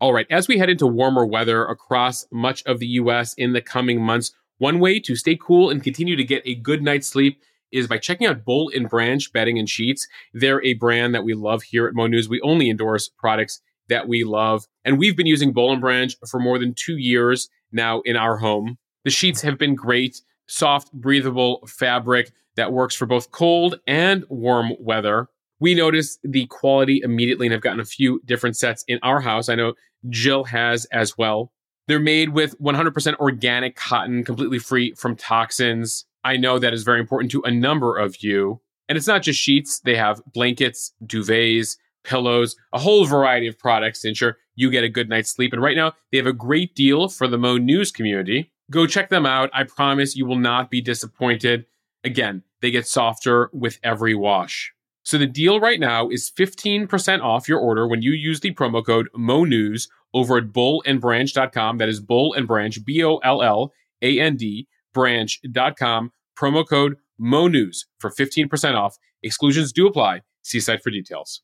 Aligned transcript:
All 0.00 0.12
right, 0.12 0.28
as 0.30 0.46
we 0.46 0.58
head 0.58 0.70
into 0.70 0.86
warmer 0.86 1.26
weather 1.26 1.64
across 1.64 2.24
much 2.30 2.62
of 2.66 2.78
the 2.78 2.86
US 2.86 3.34
in 3.34 3.52
the 3.52 3.60
coming 3.60 4.00
months, 4.00 4.32
one 4.58 4.78
way 4.78 5.00
to 5.00 5.16
stay 5.16 5.36
cool 5.36 5.70
and 5.70 5.82
continue 5.82 6.14
to 6.14 6.22
get 6.22 6.42
a 6.44 6.54
good 6.54 6.84
night's 6.84 7.08
sleep 7.08 7.40
is 7.72 7.88
by 7.88 7.98
checking 7.98 8.28
out 8.28 8.44
Boll 8.44 8.70
and 8.72 8.88
Branch 8.88 9.32
bedding 9.32 9.58
and 9.58 9.68
sheets. 9.68 10.06
They're 10.32 10.62
a 10.64 10.74
brand 10.74 11.16
that 11.16 11.24
we 11.24 11.34
love 11.34 11.64
here 11.64 11.88
at 11.88 11.94
Mo 11.94 12.06
News. 12.06 12.28
We 12.28 12.40
only 12.42 12.70
endorse 12.70 13.08
products 13.08 13.60
that 13.88 14.06
we 14.06 14.22
love, 14.22 14.66
and 14.84 15.00
we've 15.00 15.16
been 15.16 15.26
using 15.26 15.52
Boll 15.52 15.72
and 15.72 15.80
Branch 15.80 16.14
for 16.28 16.38
more 16.38 16.60
than 16.60 16.74
two 16.74 16.96
years 16.96 17.48
now 17.72 18.00
in 18.02 18.16
our 18.16 18.36
home. 18.36 18.78
The 19.04 19.10
sheets 19.10 19.42
have 19.42 19.58
been 19.58 19.74
great, 19.74 20.20
soft, 20.46 20.92
breathable 20.92 21.66
fabric 21.66 22.30
that 22.54 22.72
works 22.72 22.94
for 22.94 23.06
both 23.06 23.32
cold 23.32 23.80
and 23.88 24.24
warm 24.28 24.74
weather. 24.78 25.28
We 25.60 25.74
noticed 25.74 26.20
the 26.22 26.46
quality 26.46 27.00
immediately 27.02 27.46
and 27.46 27.52
have 27.52 27.62
gotten 27.62 27.80
a 27.80 27.84
few 27.84 28.20
different 28.24 28.56
sets 28.56 28.84
in 28.86 29.00
our 29.02 29.20
house. 29.20 29.48
I 29.48 29.56
know 29.56 29.74
Jill 30.08 30.44
has 30.44 30.84
as 30.86 31.16
well. 31.16 31.52
They're 31.86 31.98
made 31.98 32.30
with 32.30 32.58
100% 32.60 33.16
organic 33.16 33.76
cotton, 33.76 34.22
completely 34.24 34.58
free 34.58 34.92
from 34.94 35.16
toxins. 35.16 36.04
I 36.22 36.36
know 36.36 36.58
that 36.58 36.74
is 36.74 36.82
very 36.82 37.00
important 37.00 37.30
to 37.32 37.42
a 37.42 37.50
number 37.50 37.96
of 37.96 38.22
you. 38.22 38.60
And 38.88 38.96
it's 38.96 39.06
not 39.06 39.22
just 39.22 39.40
sheets, 39.40 39.80
they 39.80 39.96
have 39.96 40.22
blankets, 40.32 40.92
duvets, 41.04 41.76
pillows, 42.04 42.56
a 42.72 42.78
whole 42.78 43.04
variety 43.04 43.46
of 43.46 43.58
products 43.58 44.00
to 44.00 44.08
ensure 44.08 44.38
you 44.54 44.70
get 44.70 44.84
a 44.84 44.88
good 44.88 45.08
night's 45.08 45.30
sleep. 45.30 45.52
And 45.52 45.62
right 45.62 45.76
now, 45.76 45.92
they 46.10 46.18
have 46.18 46.26
a 46.26 46.32
great 46.32 46.74
deal 46.74 47.08
for 47.08 47.28
the 47.28 47.38
Mo 47.38 47.58
News 47.58 47.92
community. 47.92 48.50
Go 48.70 48.86
check 48.86 49.08
them 49.08 49.26
out. 49.26 49.50
I 49.52 49.64
promise 49.64 50.16
you 50.16 50.26
will 50.26 50.38
not 50.38 50.70
be 50.70 50.80
disappointed. 50.80 51.66
Again, 52.04 52.42
they 52.60 52.70
get 52.70 52.86
softer 52.86 53.50
with 53.52 53.78
every 53.82 54.14
wash. 54.14 54.72
So 55.08 55.16
the 55.16 55.26
deal 55.26 55.58
right 55.58 55.80
now 55.80 56.10
is 56.10 56.30
15% 56.30 57.22
off 57.22 57.48
your 57.48 57.58
order 57.58 57.88
when 57.88 58.02
you 58.02 58.12
use 58.12 58.40
the 58.40 58.52
promo 58.52 58.84
code 58.84 59.08
MONEWS 59.16 59.88
over 60.12 60.36
at 60.36 60.52
bollandbranch.com. 60.52 61.78
That 61.78 61.88
is 61.88 61.98
Boll 61.98 62.34
and 62.34 62.46
Branch, 62.46 62.84
B 62.84 63.02
O 63.02 63.16
L 63.24 63.42
L 63.42 63.72
A 64.02 64.20
N 64.20 64.36
D, 64.36 64.68
branch.com. 64.92 66.12
Promo 66.38 66.68
code 66.68 66.96
MONEWS 67.18 67.86
for 67.98 68.10
15% 68.10 68.74
off. 68.74 68.98
Exclusions 69.22 69.72
do 69.72 69.86
apply. 69.86 70.20
See 70.42 70.60
site 70.60 70.82
for 70.82 70.90
details. 70.90 71.40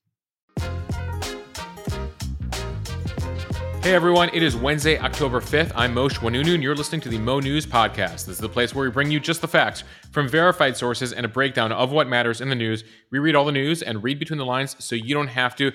Hey 3.85 3.95
everyone, 3.95 4.31
it 4.33 4.43
is 4.43 4.57
Wednesday, 4.57 4.99
October 4.99 5.43
5th. 5.43 5.71
I'm 5.75 5.95
Mosheh 5.95 6.21
Oinounou, 6.21 6.55
and 6.55 6.63
you're 6.63 6.75
listening 6.75 7.03
to 7.03 7.11
the 7.11 7.19
Mo 7.19 7.39
News 7.39 7.67
Podcast. 7.67 8.25
This 8.25 8.29
is 8.29 8.39
the 8.39 8.49
place 8.49 8.75
where 8.75 8.87
we 8.87 8.91
bring 8.91 9.11
you 9.11 9.21
just 9.21 9.43
the 9.43 9.47
facts 9.47 9.85
from 10.11 10.27
verified 10.27 10.75
sources 10.75 11.13
and 11.13 11.27
a 11.27 11.29
breakdown 11.29 11.71
of 11.71 11.93
what 11.93 12.09
matters 12.09 12.41
in 12.41 12.49
the 12.49 12.55
news. 12.55 12.83
We 13.11 13.19
read 13.19 13.35
all 13.35 13.45
the 13.45 13.53
news 13.53 13.83
and 13.83 14.03
read 14.03 14.19
between 14.19 14.39
the 14.39 14.47
lines 14.47 14.75
so 14.79 14.95
you 14.95 15.15
don't 15.15 15.29
have 15.29 15.55
to. 15.57 15.71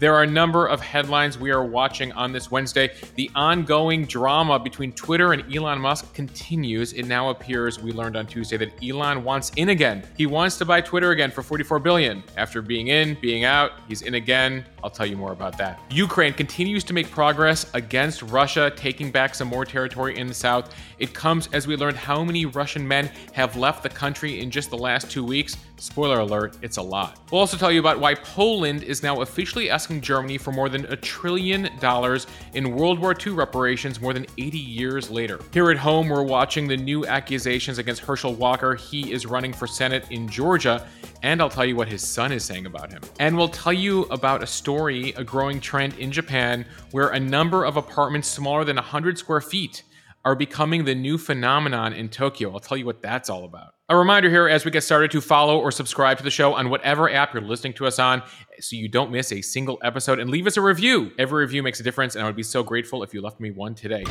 There 0.00 0.14
are 0.14 0.22
a 0.22 0.26
number 0.26 0.64
of 0.64 0.80
headlines 0.80 1.36
we 1.36 1.50
are 1.50 1.62
watching 1.62 2.10
on 2.12 2.32
this 2.32 2.50
Wednesday. 2.50 2.94
The 3.16 3.30
ongoing 3.34 4.06
drama 4.06 4.58
between 4.58 4.92
Twitter 4.92 5.34
and 5.34 5.54
Elon 5.54 5.78
Musk 5.78 6.14
continues. 6.14 6.94
It 6.94 7.04
now 7.04 7.28
appears 7.28 7.78
we 7.78 7.92
learned 7.92 8.16
on 8.16 8.26
Tuesday 8.26 8.56
that 8.56 8.72
Elon 8.82 9.22
wants 9.22 9.52
in 9.56 9.68
again. 9.68 10.02
He 10.16 10.24
wants 10.24 10.56
to 10.56 10.64
buy 10.64 10.80
Twitter 10.80 11.10
again 11.10 11.30
for 11.30 11.42
44 11.42 11.80
billion. 11.80 12.24
After 12.38 12.62
being 12.62 12.86
in, 12.88 13.18
being 13.20 13.44
out, 13.44 13.72
he's 13.88 14.00
in 14.00 14.14
again. 14.14 14.64
I'll 14.82 14.88
tell 14.88 15.04
you 15.04 15.18
more 15.18 15.32
about 15.32 15.58
that. 15.58 15.78
Ukraine 15.90 16.32
continues 16.32 16.82
to 16.84 16.94
make 16.94 17.10
progress 17.10 17.70
against 17.74 18.22
Russia, 18.22 18.72
taking 18.74 19.10
back 19.10 19.34
some 19.34 19.48
more 19.48 19.66
territory 19.66 20.16
in 20.16 20.26
the 20.26 20.32
south. 20.32 20.74
It 20.98 21.12
comes 21.12 21.50
as 21.52 21.66
we 21.66 21.76
learned 21.76 21.98
how 21.98 22.24
many 22.24 22.46
Russian 22.46 22.88
men 22.88 23.10
have 23.34 23.54
left 23.54 23.82
the 23.82 23.90
country 23.90 24.40
in 24.40 24.50
just 24.50 24.70
the 24.70 24.78
last 24.78 25.10
two 25.10 25.24
weeks. 25.24 25.58
Spoiler 25.76 26.20
alert, 26.20 26.58
it's 26.60 26.76
a 26.76 26.82
lot. 26.82 27.18
We'll 27.32 27.40
also 27.40 27.56
tell 27.56 27.72
you 27.72 27.80
about 27.80 28.00
why 28.00 28.14
Poland 28.14 28.82
is 28.82 29.02
now 29.02 29.22
officially 29.22 29.70
asking 29.90 30.00
Germany 30.02 30.38
for 30.38 30.52
more 30.52 30.68
than 30.68 30.84
a 30.86 30.94
trillion 30.94 31.68
dollars 31.80 32.28
in 32.54 32.76
World 32.76 33.00
War 33.00 33.12
II 33.12 33.32
reparations 33.32 34.00
more 34.00 34.14
than 34.14 34.24
80 34.38 34.56
years 34.56 35.10
later. 35.10 35.40
Here 35.52 35.68
at 35.68 35.78
home, 35.78 36.08
we're 36.08 36.22
watching 36.22 36.68
the 36.68 36.76
new 36.76 37.04
accusations 37.06 37.78
against 37.78 38.02
Herschel 38.02 38.34
Walker. 38.34 38.76
He 38.76 39.10
is 39.10 39.26
running 39.26 39.52
for 39.52 39.66
Senate 39.66 40.04
in 40.12 40.28
Georgia, 40.28 40.86
and 41.24 41.42
I'll 41.42 41.50
tell 41.50 41.64
you 41.64 41.74
what 41.74 41.88
his 41.88 42.06
son 42.06 42.30
is 42.30 42.44
saying 42.44 42.66
about 42.66 42.92
him. 42.92 43.02
And 43.18 43.36
we'll 43.36 43.48
tell 43.48 43.72
you 43.72 44.02
about 44.12 44.44
a 44.44 44.46
story, 44.46 45.12
a 45.16 45.24
growing 45.24 45.58
trend 45.58 45.98
in 45.98 46.12
Japan, 46.12 46.64
where 46.92 47.08
a 47.08 47.18
number 47.18 47.64
of 47.64 47.76
apartments 47.76 48.28
smaller 48.28 48.64
than 48.64 48.76
100 48.76 49.18
square 49.18 49.40
feet 49.40 49.82
are 50.24 50.34
becoming 50.34 50.84
the 50.84 50.94
new 50.94 51.16
phenomenon 51.16 51.92
in 51.92 52.08
Tokyo. 52.08 52.52
I'll 52.52 52.60
tell 52.60 52.76
you 52.76 52.86
what 52.86 53.02
that's 53.02 53.30
all 53.30 53.44
about. 53.44 53.74
A 53.88 53.96
reminder 53.96 54.30
here 54.30 54.46
as 54.48 54.64
we 54.64 54.70
get 54.70 54.84
started 54.84 55.10
to 55.12 55.20
follow 55.20 55.58
or 55.58 55.72
subscribe 55.72 56.18
to 56.18 56.24
the 56.24 56.30
show 56.30 56.54
on 56.54 56.70
whatever 56.70 57.10
app 57.10 57.34
you're 57.34 57.42
listening 57.42 57.72
to 57.74 57.86
us 57.86 57.98
on 57.98 58.22
so 58.60 58.76
you 58.76 58.88
don't 58.88 59.10
miss 59.10 59.32
a 59.32 59.40
single 59.40 59.78
episode 59.82 60.18
and 60.20 60.30
leave 60.30 60.46
us 60.46 60.56
a 60.56 60.60
review. 60.60 61.10
Every 61.18 61.40
review 61.42 61.62
makes 61.62 61.80
a 61.80 61.82
difference, 61.82 62.14
and 62.14 62.22
I 62.22 62.26
would 62.26 62.36
be 62.36 62.42
so 62.42 62.62
grateful 62.62 63.02
if 63.02 63.12
you 63.14 63.20
left 63.20 63.40
me 63.40 63.50
one 63.50 63.74
today. 63.74 64.04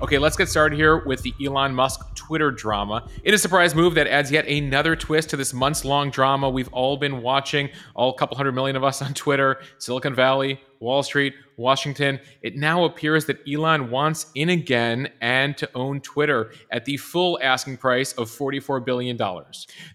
Okay, 0.00 0.18
let's 0.18 0.36
get 0.36 0.48
started 0.48 0.76
here 0.76 1.04
with 1.04 1.22
the 1.22 1.34
Elon 1.44 1.74
Musk 1.74 2.14
Twitter 2.14 2.52
drama. 2.52 3.08
In 3.24 3.34
a 3.34 3.38
surprise 3.38 3.74
move 3.74 3.96
that 3.96 4.06
adds 4.06 4.30
yet 4.30 4.46
another 4.46 4.94
twist 4.94 5.30
to 5.30 5.36
this 5.36 5.52
months 5.52 5.84
long 5.84 6.10
drama 6.10 6.48
we've 6.48 6.72
all 6.72 6.96
been 6.96 7.20
watching, 7.20 7.70
all 7.96 8.12
couple 8.12 8.36
hundred 8.36 8.52
million 8.52 8.76
of 8.76 8.84
us 8.84 9.02
on 9.02 9.12
Twitter, 9.12 9.60
Silicon 9.78 10.14
Valley, 10.14 10.60
Wall 10.80 11.02
Street, 11.02 11.34
Washington, 11.56 12.20
it 12.42 12.56
now 12.56 12.84
appears 12.84 13.24
that 13.26 13.38
Elon 13.48 13.90
wants 13.90 14.30
in 14.34 14.48
again 14.48 15.08
and 15.20 15.56
to 15.56 15.68
own 15.74 16.00
Twitter 16.00 16.52
at 16.70 16.84
the 16.84 16.96
full 16.96 17.38
asking 17.42 17.76
price 17.78 18.12
of 18.12 18.30
$44 18.30 18.84
billion. 18.84 19.18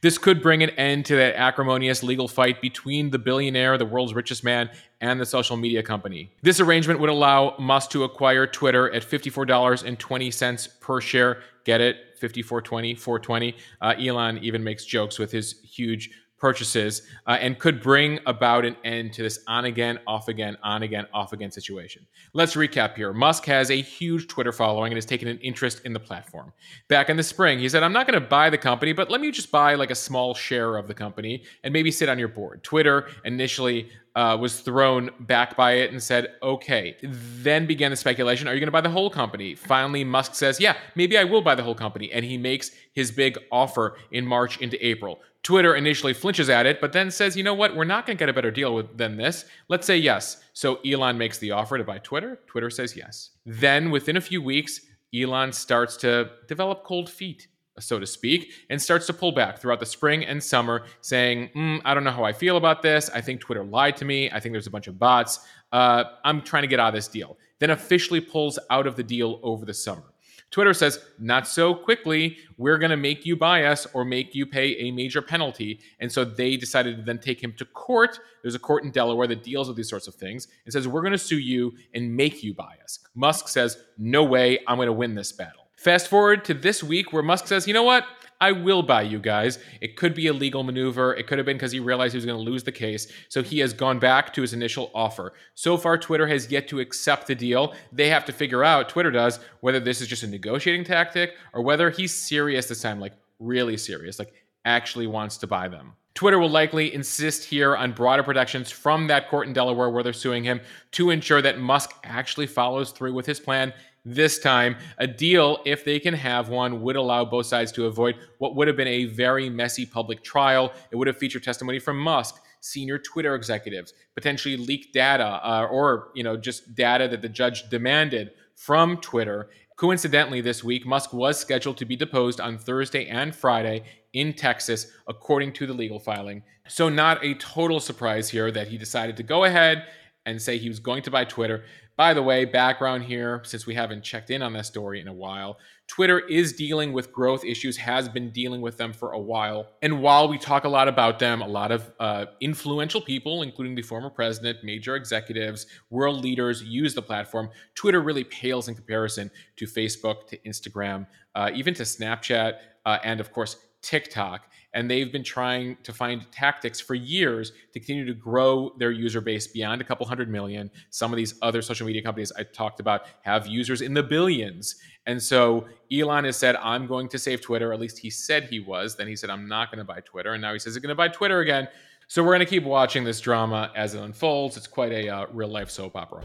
This 0.01 0.17
could 0.17 0.41
bring 0.41 0.61
an 0.61 0.71
end 0.71 1.05
to 1.05 1.15
that 1.15 1.35
acrimonious 1.35 2.03
legal 2.03 2.27
fight 2.27 2.61
between 2.61 3.11
the 3.11 3.19
billionaire, 3.19 3.77
the 3.77 3.85
world's 3.85 4.13
richest 4.13 4.43
man, 4.43 4.69
and 4.99 5.19
the 5.19 5.25
social 5.25 5.57
media 5.57 5.83
company. 5.83 6.31
This 6.41 6.59
arrangement 6.59 6.99
would 6.99 7.09
allow 7.09 7.55
Musk 7.59 7.91
to 7.91 8.03
acquire 8.03 8.47
Twitter 8.47 8.91
at 8.91 9.03
$54.20 9.03 10.79
per 10.79 11.01
share. 11.01 11.41
Get 11.65 11.81
it? 11.81 11.97
54.20, 12.21 12.97
420. 12.97 13.55
Uh, 13.81 13.93
Elon 13.99 14.37
even 14.37 14.63
makes 14.63 14.85
jokes 14.85 15.19
with 15.19 15.31
his 15.31 15.59
huge 15.61 16.09
purchases 16.43 17.03
uh, 17.25 17.37
and 17.39 17.57
could 17.57 17.81
bring 17.81 18.19
about 18.25 18.65
an 18.65 18.75
end 18.83 19.13
to 19.13 19.23
this 19.23 19.39
on 19.47 19.63
again, 19.63 19.97
off 20.05 20.27
again, 20.27 20.57
on 20.61 20.83
again, 20.83 21.07
off 21.13 21.31
again 21.31 21.49
situation. 21.49 22.05
Let's 22.33 22.53
recap 22.53 22.97
here. 22.97 23.13
Musk 23.13 23.45
has 23.45 23.71
a 23.71 23.81
huge 23.81 24.27
Twitter 24.27 24.51
following 24.51 24.91
and 24.91 24.97
has 24.97 25.05
taken 25.05 25.29
an 25.29 25.39
interest 25.39 25.79
in 25.85 25.93
the 25.93 26.01
platform. 26.01 26.51
Back 26.89 27.09
in 27.09 27.15
the 27.15 27.23
spring, 27.23 27.59
he 27.59 27.69
said, 27.69 27.81
I'm 27.81 27.93
not 27.93 28.07
going 28.07 28.21
to 28.21 28.27
buy 28.27 28.49
the 28.49 28.57
company, 28.57 28.91
but 28.91 29.09
let 29.09 29.21
me 29.21 29.31
just 29.31 29.51
buy 29.51 29.75
like 29.75 29.89
a 29.89 29.95
small 29.95 30.33
share 30.33 30.75
of 30.75 30.89
the 30.89 30.93
company 30.93 31.43
and 31.63 31.71
maybe 31.71 31.91
sit 31.91 32.09
on 32.09 32.19
your 32.19 32.27
board. 32.27 32.61
Twitter 32.61 33.07
initially 33.23 33.89
uh, 34.15 34.37
was 34.39 34.59
thrown 34.59 35.09
back 35.19 35.55
by 35.55 35.73
it 35.73 35.91
and 35.91 36.01
said, 36.01 36.33
okay. 36.41 36.95
Then 37.01 37.65
began 37.65 37.91
the 37.91 37.97
speculation 37.97 38.47
are 38.47 38.53
you 38.53 38.59
going 38.59 38.67
to 38.67 38.71
buy 38.71 38.81
the 38.81 38.89
whole 38.89 39.09
company? 39.09 39.55
Finally, 39.55 40.03
Musk 40.03 40.35
says, 40.35 40.59
yeah, 40.59 40.75
maybe 40.95 41.17
I 41.17 41.23
will 41.23 41.41
buy 41.41 41.55
the 41.55 41.63
whole 41.63 41.75
company. 41.75 42.11
And 42.11 42.23
he 42.23 42.37
makes 42.37 42.71
his 42.93 43.11
big 43.11 43.37
offer 43.51 43.97
in 44.11 44.25
March 44.25 44.59
into 44.59 44.83
April. 44.85 45.19
Twitter 45.41 45.75
initially 45.75 46.13
flinches 46.13 46.49
at 46.49 46.65
it, 46.65 46.79
but 46.79 46.93
then 46.93 47.11
says, 47.11 47.35
you 47.35 47.43
know 47.43 47.53
what, 47.53 47.75
we're 47.75 47.83
not 47.83 48.05
going 48.05 48.17
to 48.17 48.21
get 48.21 48.29
a 48.29 48.33
better 48.33 48.51
deal 48.51 48.73
with, 48.75 48.97
than 48.97 49.17
this. 49.17 49.45
Let's 49.67 49.85
say 49.85 49.97
yes. 49.97 50.41
So 50.53 50.75
Elon 50.85 51.17
makes 51.17 51.37
the 51.39 51.51
offer 51.51 51.77
to 51.77 51.83
buy 51.83 51.97
Twitter. 51.97 52.39
Twitter 52.47 52.69
says 52.69 52.95
yes. 52.95 53.31
Then 53.45 53.91
within 53.91 54.15
a 54.15 54.21
few 54.21 54.41
weeks, 54.41 54.79
Elon 55.13 55.51
starts 55.51 55.97
to 55.97 56.29
develop 56.47 56.83
cold 56.83 57.09
feet 57.09 57.47
so 57.79 57.99
to 57.99 58.05
speak, 58.05 58.51
and 58.69 58.81
starts 58.81 59.07
to 59.07 59.13
pull 59.13 59.31
back 59.31 59.59
throughout 59.59 59.79
the 59.79 59.85
spring 59.85 60.23
and 60.25 60.43
summer, 60.43 60.85
saying, 61.01 61.49
mm, 61.55 61.81
I 61.85 61.93
don't 61.93 62.03
know 62.03 62.11
how 62.11 62.23
I 62.23 62.33
feel 62.33 62.57
about 62.57 62.81
this. 62.81 63.09
I 63.13 63.21
think 63.21 63.41
Twitter 63.41 63.63
lied 63.63 63.97
to 63.97 64.05
me. 64.05 64.29
I 64.31 64.39
think 64.39 64.53
there's 64.53 64.67
a 64.67 64.71
bunch 64.71 64.87
of 64.87 64.99
bots. 64.99 65.39
Uh, 65.71 66.03
I'm 66.23 66.41
trying 66.41 66.63
to 66.63 66.67
get 66.67 66.79
out 66.79 66.89
of 66.89 66.93
this 66.93 67.07
deal. 67.07 67.37
Then 67.59 67.71
officially 67.71 68.21
pulls 68.21 68.59
out 68.69 68.87
of 68.87 68.95
the 68.95 69.03
deal 69.03 69.39
over 69.41 69.65
the 69.65 69.73
summer. 69.73 70.03
Twitter 70.51 70.73
says, 70.75 70.99
not 71.17 71.47
so 71.47 71.73
quickly. 71.73 72.37
We're 72.57 72.77
going 72.77 72.91
to 72.91 72.97
make 72.97 73.25
you 73.25 73.35
buy 73.35 73.63
us 73.63 73.87
or 73.95 74.05
make 74.05 74.35
you 74.35 74.45
pay 74.45 74.75
a 74.75 74.91
major 74.91 75.19
penalty. 75.19 75.79
And 75.99 76.11
so 76.11 76.23
they 76.23 76.57
decided 76.57 76.97
to 76.97 77.01
then 77.01 77.17
take 77.17 77.43
him 77.43 77.53
to 77.57 77.65
court. 77.65 78.19
There's 78.43 78.53
a 78.53 78.59
court 78.59 78.83
in 78.83 78.91
Delaware 78.91 79.25
that 79.25 79.43
deals 79.43 79.67
with 79.67 79.77
these 79.77 79.89
sorts 79.89 80.07
of 80.07 80.13
things 80.13 80.47
and 80.65 80.71
says, 80.71 80.87
we're 80.87 81.01
going 81.01 81.13
to 81.13 81.17
sue 81.17 81.39
you 81.39 81.73
and 81.95 82.15
make 82.15 82.43
you 82.43 82.53
buy 82.53 82.75
us. 82.83 82.99
Musk 83.15 83.47
says, 83.47 83.79
no 83.97 84.23
way, 84.23 84.59
I'm 84.67 84.75
going 84.75 84.85
to 84.85 84.93
win 84.93 85.15
this 85.15 85.31
battle. 85.31 85.62
Fast 85.83 86.07
forward 86.07 86.45
to 86.45 86.53
this 86.53 86.81
week 86.81 87.11
where 87.11 87.21
Musk 87.21 87.45
says, 87.45 87.67
you 87.67 87.73
know 87.73 87.83
what? 87.83 88.05
I 88.39 88.53
will 88.53 88.83
buy 88.83 89.01
you 89.01 89.19
guys. 89.19 89.59
It 89.81 89.97
could 89.97 90.13
be 90.13 90.27
a 90.27 90.33
legal 90.33 90.63
maneuver. 90.63 91.13
It 91.13 91.27
could 91.27 91.37
have 91.39 91.45
been 91.45 91.57
because 91.57 91.73
he 91.73 91.81
realized 91.81 92.13
he 92.13 92.17
was 92.17 92.25
going 92.25 92.37
to 92.37 92.51
lose 92.51 92.63
the 92.63 92.71
case. 92.71 93.11
So 93.27 93.43
he 93.43 93.59
has 93.59 93.73
gone 93.73 93.99
back 93.99 94.31
to 94.33 94.41
his 94.41 94.53
initial 94.53 94.91
offer. 94.95 95.33
So 95.55 95.75
far, 95.75 95.97
Twitter 95.97 96.25
has 96.27 96.49
yet 96.49 96.69
to 96.69 96.79
accept 96.79 97.27
the 97.27 97.35
deal. 97.35 97.73
They 97.91 98.07
have 98.07 98.23
to 98.25 98.31
figure 98.31 98.63
out, 98.63 98.87
Twitter 98.87 99.11
does, 99.11 99.41
whether 99.59 99.81
this 99.81 99.99
is 99.99 100.07
just 100.07 100.23
a 100.23 100.27
negotiating 100.27 100.85
tactic 100.85 101.35
or 101.51 101.61
whether 101.61 101.89
he's 101.89 102.13
serious 102.13 102.67
this 102.67 102.81
time, 102.81 103.01
like 103.01 103.13
really 103.39 103.75
serious, 103.75 104.19
like 104.19 104.33
actually 104.63 105.07
wants 105.07 105.35
to 105.39 105.47
buy 105.47 105.67
them. 105.67 105.95
Twitter 106.13 106.39
will 106.39 106.49
likely 106.49 106.93
insist 106.93 107.43
here 107.43 107.75
on 107.75 107.91
broader 107.91 108.23
protections 108.23 108.71
from 108.71 109.07
that 109.07 109.29
court 109.29 109.47
in 109.47 109.53
Delaware 109.53 109.89
where 109.89 110.03
they're 110.03 110.13
suing 110.13 110.45
him 110.45 110.61
to 110.91 111.09
ensure 111.09 111.41
that 111.41 111.59
Musk 111.59 111.91
actually 112.05 112.47
follows 112.47 112.91
through 112.91 113.13
with 113.13 113.25
his 113.25 113.39
plan 113.41 113.73
this 114.05 114.39
time. 114.39 114.75
A 114.97 115.07
deal, 115.07 115.59
if 115.65 115.85
they 115.85 115.99
can 115.99 116.13
have 116.13 116.49
one, 116.49 116.81
would 116.81 116.95
allow 116.95 117.25
both 117.25 117.45
sides 117.45 117.71
to 117.73 117.85
avoid 117.85 118.15
what 118.37 118.55
would 118.55 118.67
have 118.67 118.77
been 118.77 118.87
a 118.87 119.05
very 119.05 119.49
messy 119.49 119.85
public 119.85 120.23
trial. 120.23 120.73
It 120.91 120.95
would 120.95 121.07
have 121.07 121.17
featured 121.17 121.43
testimony 121.43 121.79
from 121.79 121.97
Musk, 121.97 122.41
senior 122.59 122.97
Twitter 122.97 123.35
executives, 123.35 123.93
potentially 124.15 124.57
leaked 124.57 124.93
data 124.93 125.25
uh, 125.43 125.67
or 125.69 126.09
you 126.15 126.23
know 126.23 126.37
just 126.37 126.75
data 126.75 127.07
that 127.07 127.21
the 127.21 127.29
judge 127.29 127.69
demanded 127.69 128.31
from 128.55 128.97
Twitter. 128.97 129.49
Coincidentally, 129.75 130.39
this 130.39 130.63
week, 130.63 130.85
Musk 130.85 131.13
was 131.13 131.39
scheduled 131.39 131.77
to 131.77 131.85
be 131.85 131.95
deposed 131.95 132.39
on 132.39 132.57
Thursday 132.57 133.07
and 133.07 133.35
Friday 133.35 133.83
in 134.13 134.33
Texas, 134.33 134.87
according 135.07 135.51
to 135.53 135.65
the 135.65 135.73
legal 135.73 135.99
filing. 135.99 136.43
So, 136.67 136.89
not 136.89 137.23
a 137.23 137.33
total 137.35 137.79
surprise 137.79 138.29
here 138.29 138.51
that 138.51 138.67
he 138.67 138.77
decided 138.77 139.17
to 139.17 139.23
go 139.23 139.45
ahead 139.45 139.85
and 140.25 140.41
say 140.41 140.57
he 140.57 140.69
was 140.69 140.79
going 140.79 141.03
to 141.03 141.11
buy 141.11 141.25
Twitter. 141.25 141.63
By 141.95 142.15
the 142.15 142.23
way, 142.23 142.45
background 142.45 143.03
here, 143.03 143.41
since 143.43 143.67
we 143.67 143.75
haven't 143.75 144.03
checked 144.03 144.31
in 144.31 144.41
on 144.41 144.53
that 144.53 144.65
story 144.65 144.99
in 144.99 145.07
a 145.07 145.13
while, 145.13 145.59
Twitter 145.87 146.19
is 146.19 146.53
dealing 146.53 146.91
with 146.91 147.11
growth 147.13 147.45
issues, 147.45 147.77
has 147.77 148.09
been 148.09 148.31
dealing 148.31 148.61
with 148.61 148.77
them 148.77 148.93
for 148.93 149.11
a 149.11 149.19
while. 149.19 149.67
And 149.83 150.01
while 150.01 150.27
we 150.27 150.39
talk 150.39 150.63
a 150.63 150.69
lot 150.69 150.87
about 150.87 151.19
them, 151.19 151.43
a 151.43 151.47
lot 151.47 151.71
of 151.71 151.91
uh, 151.99 152.25
influential 152.41 152.99
people, 152.99 153.43
including 153.43 153.75
the 153.75 153.83
former 153.83 154.09
president, 154.09 154.63
major 154.63 154.95
executives, 154.95 155.67
world 155.91 156.23
leaders, 156.23 156.63
use 156.63 156.95
the 156.95 157.01
platform. 157.01 157.49
Twitter 157.75 158.01
really 158.01 158.23
pales 158.23 158.67
in 158.69 158.73
comparison 158.73 159.29
to 159.57 159.65
Facebook, 159.65 160.25
to 160.27 160.37
Instagram, 160.39 161.05
uh, 161.35 161.51
even 161.53 161.75
to 161.75 161.83
Snapchat, 161.83 162.53
uh, 162.85 162.97
and 163.03 163.19
of 163.19 163.31
course, 163.31 163.57
TikTok 163.83 164.47
and 164.73 164.89
they've 164.89 165.11
been 165.11 165.23
trying 165.23 165.77
to 165.83 165.93
find 165.93 166.25
tactics 166.31 166.79
for 166.79 166.95
years 166.95 167.51
to 167.73 167.79
continue 167.79 168.05
to 168.05 168.13
grow 168.13 168.73
their 168.79 168.91
user 168.91 169.21
base 169.21 169.45
beyond 169.45 169.81
a 169.81 169.83
couple 169.83 170.05
hundred 170.05 170.29
million. 170.29 170.71
Some 170.89 171.13
of 171.13 171.17
these 171.17 171.35
other 171.41 171.61
social 171.61 171.85
media 171.85 172.01
companies 172.01 172.31
I 172.35 172.43
talked 172.43 172.79
about 172.79 173.05
have 173.21 173.45
users 173.45 173.81
in 173.81 173.93
the 173.93 174.01
billions. 174.01 174.75
And 175.05 175.21
so 175.21 175.67
Elon 175.91 176.23
has 176.23 176.37
said, 176.37 176.55
I'm 176.55 176.87
going 176.87 177.07
to 177.09 177.19
save 177.19 177.41
Twitter. 177.41 177.71
At 177.71 177.79
least 177.79 177.99
he 177.99 178.09
said 178.09 178.45
he 178.45 178.59
was. 178.59 178.95
Then 178.95 179.07
he 179.07 179.15
said, 179.15 179.29
I'm 179.29 179.47
not 179.47 179.69
going 179.69 179.79
to 179.79 179.85
buy 179.85 179.99
Twitter. 179.99 180.33
And 180.33 180.41
now 180.41 180.53
he 180.53 180.59
says 180.59 180.73
he's 180.73 180.81
going 180.81 180.89
to 180.89 180.95
buy 180.95 181.09
Twitter 181.09 181.41
again. 181.41 181.67
So 182.07 182.23
we're 182.23 182.33
going 182.33 182.39
to 182.39 182.45
keep 182.45 182.63
watching 182.63 183.03
this 183.03 183.19
drama 183.19 183.71
as 183.75 183.93
it 183.93 184.01
unfolds. 184.01 184.57
It's 184.57 184.67
quite 184.67 184.91
a 184.91 185.09
uh, 185.09 185.25
real 185.31 185.49
life 185.49 185.69
soap 185.69 185.95
opera. 185.95 186.23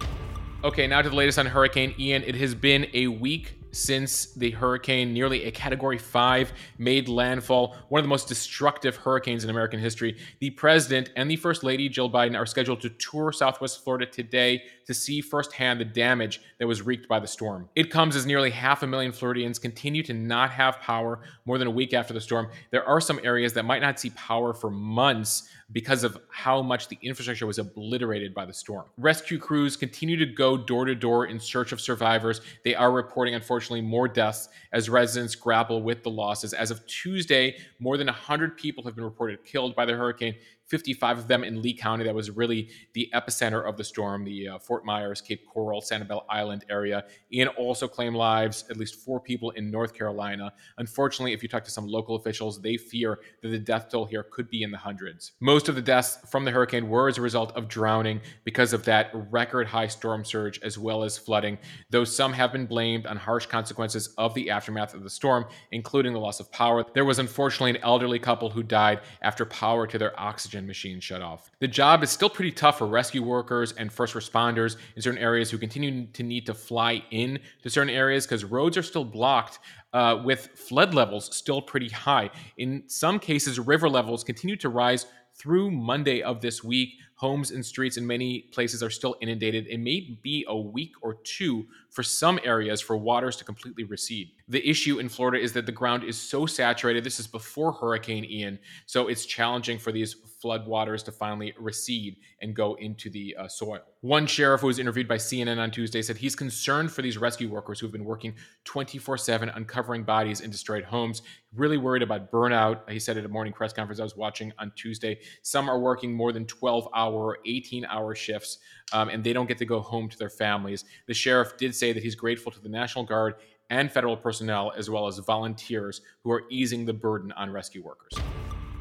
Okay, 0.65 0.87
now 0.87 1.03
to 1.03 1.09
the 1.09 1.15
latest 1.15 1.39
on 1.39 1.47
Hurricane 1.47 1.95
Ian. 1.99 2.23
It 2.25 2.35
has 2.37 2.55
been 2.55 2.89
a 2.95 3.09
week 3.09 3.58
since 3.73 4.33
the 4.35 4.51
hurricane, 4.51 5.13
nearly 5.13 5.45
a 5.45 5.51
category 5.51 5.99
five, 5.99 6.53
made 6.79 7.09
landfall, 7.09 7.77
one 7.89 7.99
of 7.99 8.05
the 8.05 8.09
most 8.09 8.29
destructive 8.29 8.97
hurricanes 8.97 9.45
in 9.45 9.51
American 9.51 9.81
history. 9.81 10.17
The 10.41 10.51
president 10.51 11.11
and 11.17 11.31
the 11.31 11.37
first 11.37 11.63
lady, 11.63 11.89
Jill 11.89 12.11
Biden, 12.11 12.37
are 12.37 12.47
scheduled 12.47 12.81
to 12.83 12.91
tour 12.91 13.33
Southwest 13.33 13.85
Florida 13.85 14.07
today 14.07 14.63
to 14.87 14.95
see 14.95 15.21
firsthand 15.21 15.81
the 15.81 15.85
damage 15.85 16.41
that 16.59 16.67
was 16.67 16.83
wreaked 16.83 17.09
by 17.09 17.21
the 17.21 17.27
storm. 17.27 17.69
It 17.77 17.91
comes 17.91 18.17
as 18.17 18.25
nearly 18.25 18.51
half 18.51 18.83
a 18.83 18.87
million 18.87 19.13
Floridians 19.13 19.59
continue 19.59 20.03
to 20.05 20.15
not 20.15 20.51
have 20.51 20.81
power 20.81 21.21
more 21.45 21.59
than 21.59 21.69
a 21.69 21.71
week 21.71 21.93
after 21.93 22.15
the 22.15 22.21
storm. 22.21 22.49
There 22.71 22.85
are 22.85 23.01
some 23.01 23.21
areas 23.23 23.53
that 23.53 23.65
might 23.65 23.83
not 23.83 24.01
see 24.01 24.11
power 24.11 24.55
for 24.55 24.71
months 24.71 25.49
because 25.71 26.03
of 26.03 26.19
how 26.31 26.63
much 26.63 26.89
the 26.89 26.99
infrastructure 27.03 27.47
was 27.47 27.59
obliterated 27.59 28.33
by 28.33 28.47
the 28.47 28.55
storm. 28.55 28.87
Rescue 28.97 29.39
crews 29.39 29.77
continue 29.77 30.17
to 30.17 30.25
go 30.25 30.57
door 30.57 30.87
to 30.87 30.95
door 30.95 31.27
in 31.27 31.39
search 31.39 31.73
of 31.73 31.81
survivors. 31.81 32.41
They 32.65 32.75
are 32.75 32.91
reporting, 32.91 33.35
unfortunately, 33.35 33.58
more 33.81 34.09
deaths 34.09 34.49
as 34.73 34.89
residents 34.89 35.35
grapple 35.35 35.83
with 35.83 36.03
the 36.03 36.11
losses. 36.11 36.53
As 36.53 36.71
of 36.71 36.85
Tuesday, 36.87 37.57
more 37.79 37.97
than 37.97 38.07
100 38.07 38.57
people 38.57 38.85
have 38.85 38.95
been 38.95 39.05
reported 39.05 39.45
killed 39.45 39.75
by 39.75 39.85
the 39.85 39.95
hurricane, 39.95 40.35
55 40.69 41.19
of 41.19 41.29
them 41.29 41.45
in 41.45 41.63
Lee 41.63 41.75
County. 41.75 42.05
That 42.05 42.15
was 42.15 42.31
really 42.31 42.71
the 42.93 43.11
epicenter 43.15 43.67
of 43.67 43.77
the 43.77 43.85
storm, 43.85 44.25
the 44.25 44.49
uh, 44.49 44.59
Fort 44.59 44.85
Myers, 44.85 45.21
Cape 45.21 45.47
Coral, 45.47 45.81
Sanibel 45.81 46.25
Island 46.29 46.65
area. 46.71 47.05
Ian 47.33 47.49
also 47.49 47.89
claimed 47.89 48.17
lives, 48.17 48.65
at 48.71 48.77
least 48.77 48.97
four 48.97 49.21
people 49.21 49.51
in 49.51 49.71
North 49.71 49.95
Carolina. 49.95 50.53
Unfortunately, 50.79 51.33
if 51.33 51.43
you 51.43 51.49
talk 51.49 51.65
to 51.65 51.71
some 51.71 51.87
local 51.87 52.17
officials, 52.17 52.61
they 52.61 52.77
fear 52.77 53.21
that 53.43 53.49
the 53.49 53.59
death 53.59 53.89
toll 53.91 54.05
here 54.05 54.23
could 54.23 54.49
be 54.51 54.63
in 54.63 54.71
the 54.71 54.79
hundreds. 54.79 55.33
Most 55.41 55.69
of 55.69 55.75
the 55.75 55.83
deaths 55.83 56.19
from 56.31 56.45
the 56.45 56.51
hurricane 56.51 56.89
were 56.89 57.09
as 57.09 57.19
a 57.19 57.23
result 57.23 57.57
of 57.57 57.69
drowning 57.69 58.21
because 58.45 58.73
of 58.73 58.85
that 58.85 59.11
record 59.31 59.67
high 59.67 59.87
storm 59.87 60.25
surge 60.25 60.61
as 60.63 60.79
well 60.79 61.03
as 61.03 61.17
flooding, 61.17 61.59
though 61.91 62.05
some 62.05 62.33
have 62.33 62.53
been 62.53 62.67
blamed 62.67 63.07
on 63.07 63.17
harsh 63.17 63.47
consequences 63.47 64.15
of 64.19 64.35
the 64.35 64.51
aftermath 64.51 64.95
of 64.95 65.03
the 65.03 65.11
storm, 65.11 65.47
including 65.73 66.13
the 66.13 66.21
loss 66.21 66.41
of 66.41 66.51
power. 66.53 66.85
There 66.95 67.05
was 67.05 67.19
unfortunately 67.19 67.71
an 67.71 67.85
elderly 67.85 68.19
couple 68.19 68.51
who 68.51 68.63
died 68.63 69.01
after 69.23 69.45
power 69.45 69.87
to 69.87 69.99
their 69.99 70.19
oxygen 70.19 70.58
oxygen 70.59 70.67
machine 70.67 71.01
shut 71.01 71.23
off. 71.23 71.51
The 71.61 71.69
job 71.69 72.03
is 72.03 72.11
still 72.11 72.29
pretty 72.29 72.53
tough 72.53 72.79
for 72.79 72.87
rescue 72.87 73.23
workers 73.23 73.73
and 73.73 73.93
first 73.93 74.15
responders 74.15 74.77
in 74.97 75.03
certain 75.03 75.21
areas 75.21 75.51
who 75.51 75.59
continue 75.59 76.07
to 76.07 76.23
need 76.23 76.47
to 76.47 76.55
fly 76.55 77.03
in 77.11 77.39
to 77.63 77.71
certain 77.71 77.95
areas 77.95 78.27
because 78.27 78.45
roads 78.45 78.77
are 78.77 78.83
still 78.83 79.05
blocked 79.05 79.61
uh, 79.93 80.21
with 80.25 80.49
flood 80.55 80.95
levels 80.95 81.35
still 81.35 81.63
pretty 81.63 81.89
high. 81.89 82.31
In 82.57 82.83
some 82.89 83.19
cases, 83.19 83.59
river 83.59 83.89
levels 83.89 84.25
continue 84.25 84.57
to 84.57 84.69
rise 84.69 85.07
through 85.35 85.71
Monday 85.71 86.21
of 86.23 86.41
this 86.41 86.65
week. 86.65 86.99
Homes 87.19 87.51
and 87.51 87.67
streets 87.67 87.97
in 87.97 88.07
many 88.07 88.43
places 88.53 88.81
are 88.81 88.91
still 88.91 89.17
inundated. 89.21 89.67
It 89.67 89.79
may 89.79 90.19
be 90.23 90.45
a 90.47 90.57
week 90.57 90.93
or 91.03 91.15
two 91.25 91.67
for 91.91 92.05
some 92.05 92.39
areas 92.45 92.81
for 92.81 92.97
waters 92.97 93.35
to 93.37 93.45
completely 93.45 93.83
recede. 93.83 94.31
The 94.47 94.65
issue 94.69 95.01
in 95.01 95.09
Florida 95.09 95.43
is 95.43 95.53
that 95.55 95.67
the 95.67 95.73
ground 95.73 96.05
is 96.05 96.17
so 96.17 96.47
saturated. 96.47 97.03
This 97.03 97.19
is 97.19 97.27
before 97.27 97.73
Hurricane 97.73 98.25
Ian, 98.25 98.61
so 98.87 99.09
it's 99.09 99.27
challenging 99.27 99.81
for 99.81 99.91
these 99.91 100.15
floodwaters 100.43 101.05
to 101.05 101.13
finally 101.13 101.53
recede 101.59 102.19
and 102.41 102.55
go 102.55 102.75
into 102.75 103.11
the 103.11 103.35
uh, 103.37 103.49
soil. 103.49 103.81
One 104.01 104.27
sheriff 104.27 104.61
who 104.61 104.69
was 104.69 104.79
interviewed 104.79 105.09
by 105.09 105.17
CNN 105.17 105.59
on 105.59 105.73
Tuesday 105.73 106.03
said 106.03 106.17
he's 106.17 106.37
concerned 106.37 106.93
for 106.93 107.03
these 107.03 107.19
rescue 107.19 107.51
workers 107.51 107.81
who've 107.81 107.91
been 107.91 108.05
working 108.05 108.35
24 108.65 109.19
7 109.19 109.49
uncovering 109.49 110.05
bodies 110.05 110.41
in 110.41 110.51
destroyed 110.51 110.85
homes, 110.85 111.23
really 111.55 111.79
worried 111.79 112.03
about 112.03 112.31
burnout. 112.31 112.89
He 112.89 113.01
said 113.01 113.19
at 113.19 113.25
a 113.25 113.29
morning 113.29 113.53
press 113.53 113.73
conference 113.73 113.99
I 113.99 114.05
was 114.05 114.17
watching 114.17 114.53
on 114.59 114.73
Tuesday. 114.77 115.19
Some 115.43 115.69
are 115.69 115.81
working 115.81 116.13
more 116.15 116.33
than 116.33 116.47
12 116.47 116.89
hour, 117.09 117.39
18 117.47 117.85
hour 117.87 118.15
shifts, 118.15 118.59
um, 118.93 119.09
and 119.09 119.25
they 119.25 119.33
don't 119.33 119.47
get 119.47 119.59
to 119.59 119.65
go 119.65 119.81
home 119.81 120.09
to 120.09 120.19
their 120.19 120.31
families. 120.31 120.85
The 121.07 121.15
sheriff 121.15 121.57
did 121.57 121.75
say 121.75 121.93
that 121.93 122.03
he's 122.03 122.15
grateful 122.15 122.53
to 122.53 122.61
the 122.61 122.69
National 122.69 123.05
Guard 123.05 123.35
and 123.71 123.91
federal 123.91 124.17
personnel, 124.17 124.73
as 124.77 124.89
well 124.89 125.07
as 125.07 125.19
volunteers 125.19 126.01
who 126.23 126.31
are 126.31 126.45
easing 126.51 126.85
the 126.85 126.95
burden 126.95 127.33
on 127.33 127.51
rescue 127.51 127.83
workers. 127.83 128.13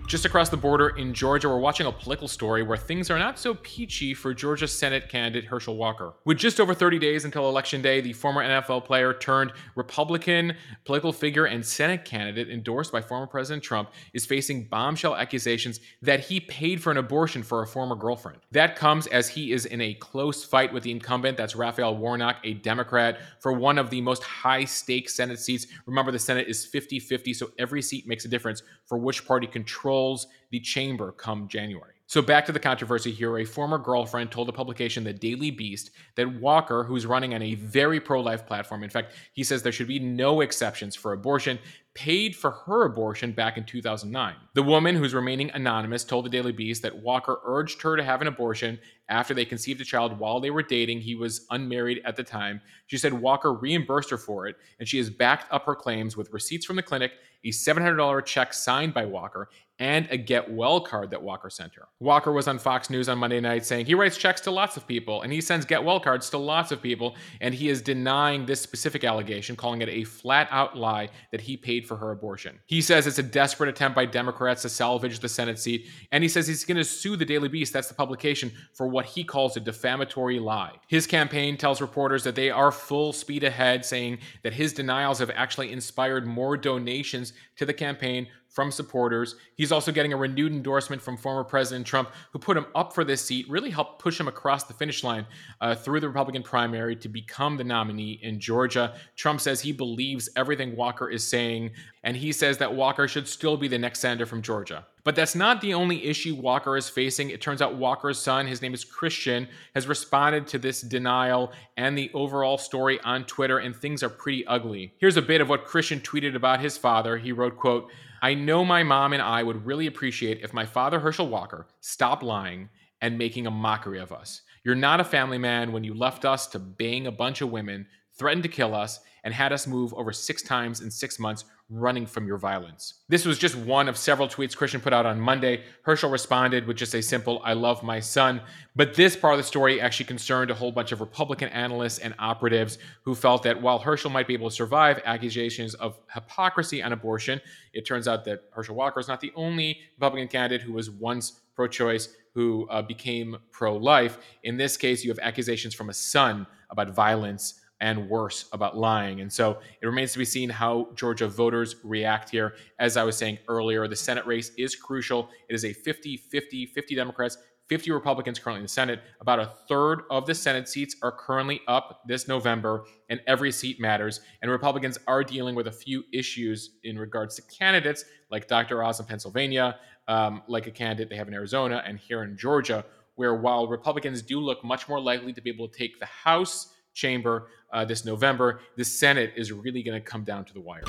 Just 0.07 0.23
across 0.23 0.47
the 0.47 0.55
border 0.55 0.87
in 0.95 1.13
Georgia, 1.13 1.49
we're 1.49 1.59
watching 1.59 1.85
a 1.85 1.91
political 1.91 2.29
story 2.29 2.63
where 2.63 2.77
things 2.77 3.11
are 3.11 3.19
not 3.19 3.37
so 3.37 3.55
peachy 3.55 4.13
for 4.13 4.33
Georgia 4.33 4.65
Senate 4.65 5.09
candidate 5.09 5.43
Herschel 5.43 5.75
Walker. 5.75 6.13
With 6.23 6.37
just 6.37 6.61
over 6.61 6.73
30 6.73 6.97
days 6.97 7.25
until 7.25 7.49
Election 7.49 7.81
Day, 7.81 7.99
the 7.99 8.13
former 8.13 8.41
NFL 8.41 8.85
player 8.85 9.13
turned 9.13 9.51
Republican 9.75 10.53
political 10.85 11.11
figure 11.11 11.43
and 11.43 11.65
Senate 11.65 12.05
candidate 12.05 12.49
endorsed 12.49 12.93
by 12.93 13.01
former 13.01 13.27
President 13.27 13.61
Trump 13.61 13.91
is 14.13 14.25
facing 14.25 14.69
bombshell 14.69 15.13
accusations 15.13 15.81
that 16.01 16.21
he 16.21 16.39
paid 16.39 16.81
for 16.81 16.89
an 16.89 16.97
abortion 16.97 17.43
for 17.43 17.61
a 17.61 17.67
former 17.67 17.97
girlfriend. 17.97 18.39
That 18.53 18.77
comes 18.77 19.07
as 19.07 19.27
he 19.27 19.51
is 19.51 19.65
in 19.65 19.81
a 19.81 19.93
close 19.95 20.41
fight 20.41 20.71
with 20.71 20.83
the 20.83 20.91
incumbent, 20.91 21.35
that's 21.35 21.53
Raphael 21.53 21.97
Warnock, 21.97 22.37
a 22.45 22.53
Democrat, 22.53 23.19
for 23.41 23.51
one 23.51 23.77
of 23.77 23.89
the 23.89 23.99
most 23.99 24.23
high 24.23 24.63
stakes 24.63 25.15
Senate 25.15 25.39
seats. 25.39 25.67
Remember, 25.85 26.13
the 26.13 26.19
Senate 26.19 26.47
is 26.47 26.65
50 26.65 26.97
50, 27.01 27.33
so 27.33 27.51
every 27.59 27.81
seat 27.81 28.07
makes 28.07 28.23
a 28.23 28.29
difference 28.29 28.63
for 28.85 28.97
which 28.97 29.27
party 29.27 29.47
controls 29.47 29.96
controls 29.97 30.27
the 30.51 30.59
chamber 30.59 31.11
come 31.11 31.47
January. 31.47 31.93
So 32.09 32.21
back 32.21 32.45
to 32.45 32.53
the 32.53 32.59
controversy 32.59 33.11
here. 33.11 33.37
A 33.37 33.43
former 33.43 33.77
girlfriend 33.77 34.31
told 34.31 34.47
the 34.47 34.53
publication 34.53 35.03
The 35.03 35.11
Daily 35.11 35.51
Beast 35.51 35.91
that 36.15 36.39
Walker, 36.39 36.85
who's 36.85 37.05
running 37.05 37.33
on 37.33 37.41
a 37.41 37.55
very 37.55 37.99
pro-life 37.99 38.45
platform, 38.45 38.83
in 38.83 38.89
fact, 38.89 39.13
he 39.33 39.43
says 39.43 39.61
there 39.61 39.73
should 39.73 39.89
be 39.89 39.99
no 39.99 40.39
exceptions 40.39 40.95
for 40.95 41.11
abortion, 41.11 41.59
paid 41.93 42.33
for 42.33 42.51
her 42.51 42.85
abortion 42.85 43.33
back 43.33 43.57
in 43.57 43.65
2009. 43.65 44.35
The 44.53 44.63
woman, 44.63 44.95
who's 44.95 45.13
remaining 45.13 45.51
anonymous, 45.51 46.05
told 46.05 46.23
the 46.23 46.29
Daily 46.29 46.53
Beast 46.53 46.81
that 46.83 46.95
Walker 46.95 47.39
urged 47.43 47.81
her 47.81 47.97
to 47.97 48.03
have 48.03 48.21
an 48.21 48.27
abortion 48.27 48.79
after 49.09 49.33
they 49.33 49.43
conceived 49.43 49.81
a 49.81 49.85
child 49.85 50.17
while 50.17 50.39
they 50.39 50.51
were 50.51 50.63
dating. 50.63 51.01
He 51.01 51.15
was 51.15 51.45
unmarried 51.49 52.01
at 52.05 52.15
the 52.15 52.23
time. 52.23 52.61
She 52.85 52.97
said 52.97 53.11
Walker 53.11 53.53
reimbursed 53.53 54.11
her 54.11 54.17
for 54.17 54.47
it, 54.47 54.55
and 54.79 54.87
she 54.87 54.97
has 54.99 55.09
backed 55.09 55.51
up 55.51 55.65
her 55.65 55.75
claims 55.75 56.15
with 56.15 56.31
receipts 56.31 56.65
from 56.65 56.77
the 56.77 56.83
clinic, 56.83 57.13
a 57.43 57.49
$700 57.49 58.25
check 58.25 58.53
signed 58.53 58.93
by 58.93 59.05
Walker, 59.05 59.49
and 59.79 60.07
a 60.09 60.17
get 60.17 60.51
well 60.51 60.81
card 60.81 61.11
that 61.11 61.21
Walker 61.21 61.49
sent 61.49 61.75
her. 61.75 61.87
Walker 61.99 62.31
was 62.31 62.47
on 62.47 62.57
Fox 62.57 62.89
News 62.89 63.09
on 63.09 63.17
Monday 63.17 63.39
night 63.39 63.65
saying 63.65 63.85
he 63.85 63.95
writes 63.95 64.17
checks 64.17 64.41
to 64.41 64.51
lots 64.51 64.77
of 64.77 64.87
people 64.87 65.21
and 65.21 65.31
he 65.31 65.41
sends 65.41 65.65
get 65.65 65.83
well 65.83 65.99
cards 65.99 66.29
to 66.31 66.37
lots 66.37 66.71
of 66.71 66.81
people, 66.81 67.15
and 67.41 67.53
he 67.53 67.69
is 67.69 67.81
denying 67.81 68.45
this 68.45 68.61
specific 68.61 69.03
allegation, 69.03 69.55
calling 69.55 69.81
it 69.81 69.89
a 69.89 70.03
flat 70.03 70.47
out 70.51 70.77
lie 70.77 71.09
that 71.31 71.41
he 71.41 71.57
paid 71.57 71.87
for 71.87 71.97
her 71.97 72.11
abortion. 72.11 72.59
He 72.65 72.81
says 72.81 73.07
it's 73.07 73.19
a 73.19 73.23
desperate 73.23 73.69
attempt 73.69 73.95
by 73.95 74.05
Democrats 74.05 74.63
to 74.63 74.69
salvage 74.69 75.19
the 75.19 75.29
Senate 75.29 75.59
seat, 75.59 75.87
and 76.11 76.23
he 76.23 76.29
says 76.29 76.47
he's 76.47 76.65
going 76.65 76.77
to 76.77 76.83
sue 76.83 77.15
the 77.15 77.25
Daily 77.25 77.49
Beast, 77.49 77.73
that's 77.73 77.87
the 77.87 77.93
publication, 77.93 78.51
for 78.73 78.87
what 78.87 79.05
he 79.05 79.23
calls 79.23 79.57
a 79.57 79.59
defamatory 79.59 80.39
lie. 80.39 80.73
His 80.87 81.07
campaign 81.07 81.57
tells 81.57 81.81
reporters 81.81 82.23
that 82.23 82.35
they 82.35 82.49
are 82.49 82.71
full 82.71 83.13
speed 83.13 83.43
ahead, 83.43 83.85
saying 83.85 84.19
that 84.43 84.53
his 84.53 84.73
denials 84.73 85.19
have 85.19 85.31
actually 85.31 85.71
inspired 85.71 86.25
more 86.25 86.57
donations 86.57 87.33
to 87.57 87.65
the 87.65 87.73
campaign 87.73 88.27
from 88.57 88.71
supporters. 88.71 89.35
He's 89.53 89.71
also 89.71 89.91
getting 89.91 90.13
a 90.13 90.17
renewed 90.17 90.51
endorsement 90.51 90.99
from 90.99 91.15
former 91.15 91.43
President 91.43 91.85
Trump, 91.85 92.09
who 92.31 92.39
put 92.39 92.57
him 92.57 92.65
up 92.73 92.91
for 92.91 93.03
this 93.03 93.23
seat, 93.23 93.47
really 93.47 93.69
helped 93.69 94.01
push 94.01 94.19
him 94.19 94.27
across 94.27 94.63
the 94.63 94.73
finish 94.73 95.03
line 95.03 95.27
uh, 95.61 95.75
through 95.75 95.99
the 95.99 96.07
Republican 96.07 96.41
primary 96.41 96.95
to 96.95 97.07
become 97.07 97.55
the 97.55 97.63
nominee 97.63 98.19
in 98.23 98.39
Georgia. 98.39 98.95
Trump 99.15 99.41
says 99.41 99.61
he 99.61 99.71
believes 99.71 100.27
everything 100.35 100.75
Walker 100.75 101.07
is 101.07 101.23
saying, 101.23 101.69
and 102.03 102.17
he 102.17 102.31
says 102.31 102.57
that 102.57 102.73
Walker 102.73 103.07
should 103.07 103.27
still 103.27 103.57
be 103.57 103.67
the 103.67 103.77
next 103.77 103.99
senator 103.99 104.25
from 104.25 104.41
Georgia. 104.41 104.87
But 105.07 105.15
that's 105.15 105.35
not 105.35 105.61
the 105.61 105.73
only 105.73 106.03
issue 106.03 106.35
Walker 106.35 106.75
is 106.75 106.89
facing. 106.89 107.29
It 107.29 107.39
turns 107.39 107.61
out 107.61 107.77
Walker's 107.77 108.19
son, 108.19 108.45
his 108.45 108.61
name 108.61 108.73
is 108.73 108.83
Christian, 108.83 109.47
has 109.73 109.87
responded 109.87 110.47
to 110.47 110.59
this 110.59 110.81
denial 110.81 111.53
and 111.77 111.97
the 111.97 112.11
overall 112.13 112.57
story 112.57 112.99
on 113.05 113.23
Twitter, 113.23 113.57
and 113.57 113.73
things 113.73 114.03
are 114.03 114.09
pretty 114.09 114.45
ugly. 114.47 114.93
Here's 114.97 115.15
a 115.15 115.21
bit 115.21 115.39
of 115.39 115.47
what 115.47 115.63
Christian 115.63 116.01
tweeted 116.01 116.35
about 116.35 116.59
his 116.59 116.77
father. 116.77 117.17
He 117.17 117.31
wrote, 117.31 117.55
quote, 117.55 117.89
I 118.21 118.33
know 118.33 118.65
my 118.65 118.83
mom 118.83 119.13
and 119.13 119.21
I 119.21 119.43
would 119.43 119.65
really 119.65 119.87
appreciate 119.87 120.41
if 120.41 120.51
my 120.53 120.65
father, 120.65 120.99
Herschel 120.99 121.29
Walker, 121.29 121.67
stopped 121.79 122.21
lying 122.21 122.67
and 122.99 123.17
making 123.17 123.47
a 123.47 123.49
mockery 123.49 124.01
of 124.01 124.11
us. 124.11 124.41
You're 124.65 124.75
not 124.75 124.99
a 124.99 125.05
family 125.05 125.37
man 125.37 125.71
when 125.71 125.85
you 125.85 125.93
left 125.93 126.25
us 126.25 126.47
to 126.47 126.59
bang 126.59 127.07
a 127.07 127.13
bunch 127.13 127.39
of 127.39 127.49
women, 127.49 127.87
threatened 128.17 128.43
to 128.43 128.49
kill 128.49 128.75
us, 128.75 128.99
and 129.27 129.33
had 129.33 129.51
us 129.51 129.67
move 129.67 129.93
over 129.95 130.13
six 130.13 130.41
times 130.41 130.79
in 130.79 130.89
six 130.89 131.19
months 131.19 131.43
running 131.69 132.05
from 132.05 132.25
your 132.25 132.37
violence. 132.37 132.93
This 133.09 133.25
was 133.25 133.37
just 133.37 133.57
one 133.57 133.89
of 133.89 133.97
several 133.97 134.29
tweets 134.29 134.55
Christian 134.55 134.79
put 134.79 134.93
out 134.93 135.05
on 135.05 135.19
Monday. 135.19 135.65
Herschel 135.81 136.09
responded 136.09 136.65
with 136.65 136.77
just 136.77 136.95
a 136.95 137.01
simple, 137.01 137.41
I 137.43 137.51
love 137.51 137.83
my 137.83 137.99
son. 137.99 138.39
But 138.77 138.93
this 138.93 139.17
part 139.17 139.33
of 139.33 139.37
the 139.39 139.43
story 139.43 139.81
actually 139.81 140.05
concerned 140.05 140.49
a 140.49 140.53
whole 140.53 140.71
bunch 140.71 140.93
of 140.93 141.01
Republican 141.01 141.49
analysts 141.49 141.97
and 141.99 142.15
operatives 142.19 142.77
who 143.03 143.13
felt 143.13 143.43
that 143.43 143.61
while 143.61 143.79
Herschel 143.79 144.09
might 144.09 144.27
be 144.27 144.33
able 144.33 144.49
to 144.49 144.55
survive 144.55 145.01
accusations 145.03 145.73
of 145.73 145.99
hypocrisy 146.13 146.81
on 146.81 146.93
abortion, 146.93 147.41
it 147.73 147.85
turns 147.85 148.07
out 148.07 148.23
that 148.23 148.45
Herschel 148.51 148.75
Walker 148.75 149.01
is 149.01 149.09
not 149.09 149.19
the 149.19 149.33
only 149.35 149.81
Republican 149.97 150.29
candidate 150.29 150.61
who 150.61 150.71
was 150.71 150.89
once 150.89 151.41
pro 151.53 151.67
choice 151.67 152.15
who 152.33 152.65
uh, 152.69 152.81
became 152.81 153.35
pro 153.51 153.75
life. 153.75 154.19
In 154.43 154.55
this 154.55 154.77
case, 154.77 155.03
you 155.03 155.11
have 155.11 155.19
accusations 155.19 155.73
from 155.73 155.89
a 155.89 155.93
son 155.93 156.47
about 156.69 156.91
violence 156.91 157.55
and 157.79 158.09
worse 158.09 158.49
about 158.53 158.77
lying. 158.77 159.21
And 159.21 159.31
so 159.31 159.59
it 159.81 159.85
remains 159.85 160.11
to 160.13 160.19
be 160.19 160.25
seen 160.25 160.49
how 160.49 160.89
Georgia 160.95 161.27
voters 161.27 161.75
react 161.83 162.29
here. 162.29 162.55
As 162.79 162.97
I 162.97 163.03
was 163.03 163.17
saying 163.17 163.37
earlier, 163.47 163.87
the 163.87 163.95
Senate 163.95 164.25
race 164.25 164.51
is 164.57 164.75
crucial. 164.75 165.29
It 165.49 165.53
is 165.53 165.65
a 165.65 165.73
50 165.73 166.17
50, 166.17 166.65
50 166.67 166.95
Democrats, 166.95 167.37
50 167.67 167.91
Republicans 167.91 168.39
currently 168.39 168.59
in 168.59 168.63
the 168.63 168.69
Senate. 168.69 169.01
About 169.21 169.39
a 169.39 169.53
third 169.67 170.03
of 170.09 170.25
the 170.25 170.33
Senate 170.33 170.67
seats 170.67 170.95
are 171.03 171.11
currently 171.11 171.61
up 171.67 172.01
this 172.07 172.27
November, 172.27 172.85
and 173.09 173.19
every 173.27 173.51
seat 173.51 173.79
matters. 173.79 174.21
And 174.41 174.49
Republicans 174.49 174.97
are 175.07 175.23
dealing 175.23 175.53
with 175.53 175.67
a 175.67 175.71
few 175.71 176.03
issues 176.13 176.77
in 176.83 176.97
regards 176.97 177.35
to 177.35 177.41
candidates 177.43 178.05
like 178.31 178.47
Dr. 178.47 178.83
Oz 178.83 178.99
in 178.99 179.05
Pennsylvania, 179.05 179.77
um, 180.07 180.41
like 180.47 180.67
a 180.67 180.71
candidate 180.71 181.09
they 181.09 181.17
have 181.17 181.27
in 181.27 181.33
Arizona, 181.33 181.83
and 181.85 181.99
here 181.99 182.23
in 182.23 182.37
Georgia, 182.37 182.85
where 183.15 183.35
while 183.35 183.67
Republicans 183.67 184.21
do 184.21 184.39
look 184.39 184.63
much 184.63 184.87
more 184.87 184.99
likely 184.99 185.33
to 185.33 185.41
be 185.41 185.49
able 185.49 185.67
to 185.67 185.77
take 185.77 185.99
the 185.99 186.05
House 186.05 186.73
chamber 186.93 187.49
uh, 187.71 187.85
this 187.85 188.05
November. 188.05 188.61
The 188.75 188.85
Senate 188.85 189.33
is 189.35 189.51
really 189.51 189.83
going 189.83 189.99
to 189.99 190.05
come 190.05 190.23
down 190.23 190.45
to 190.45 190.53
the 190.53 190.61
wire. 190.61 190.83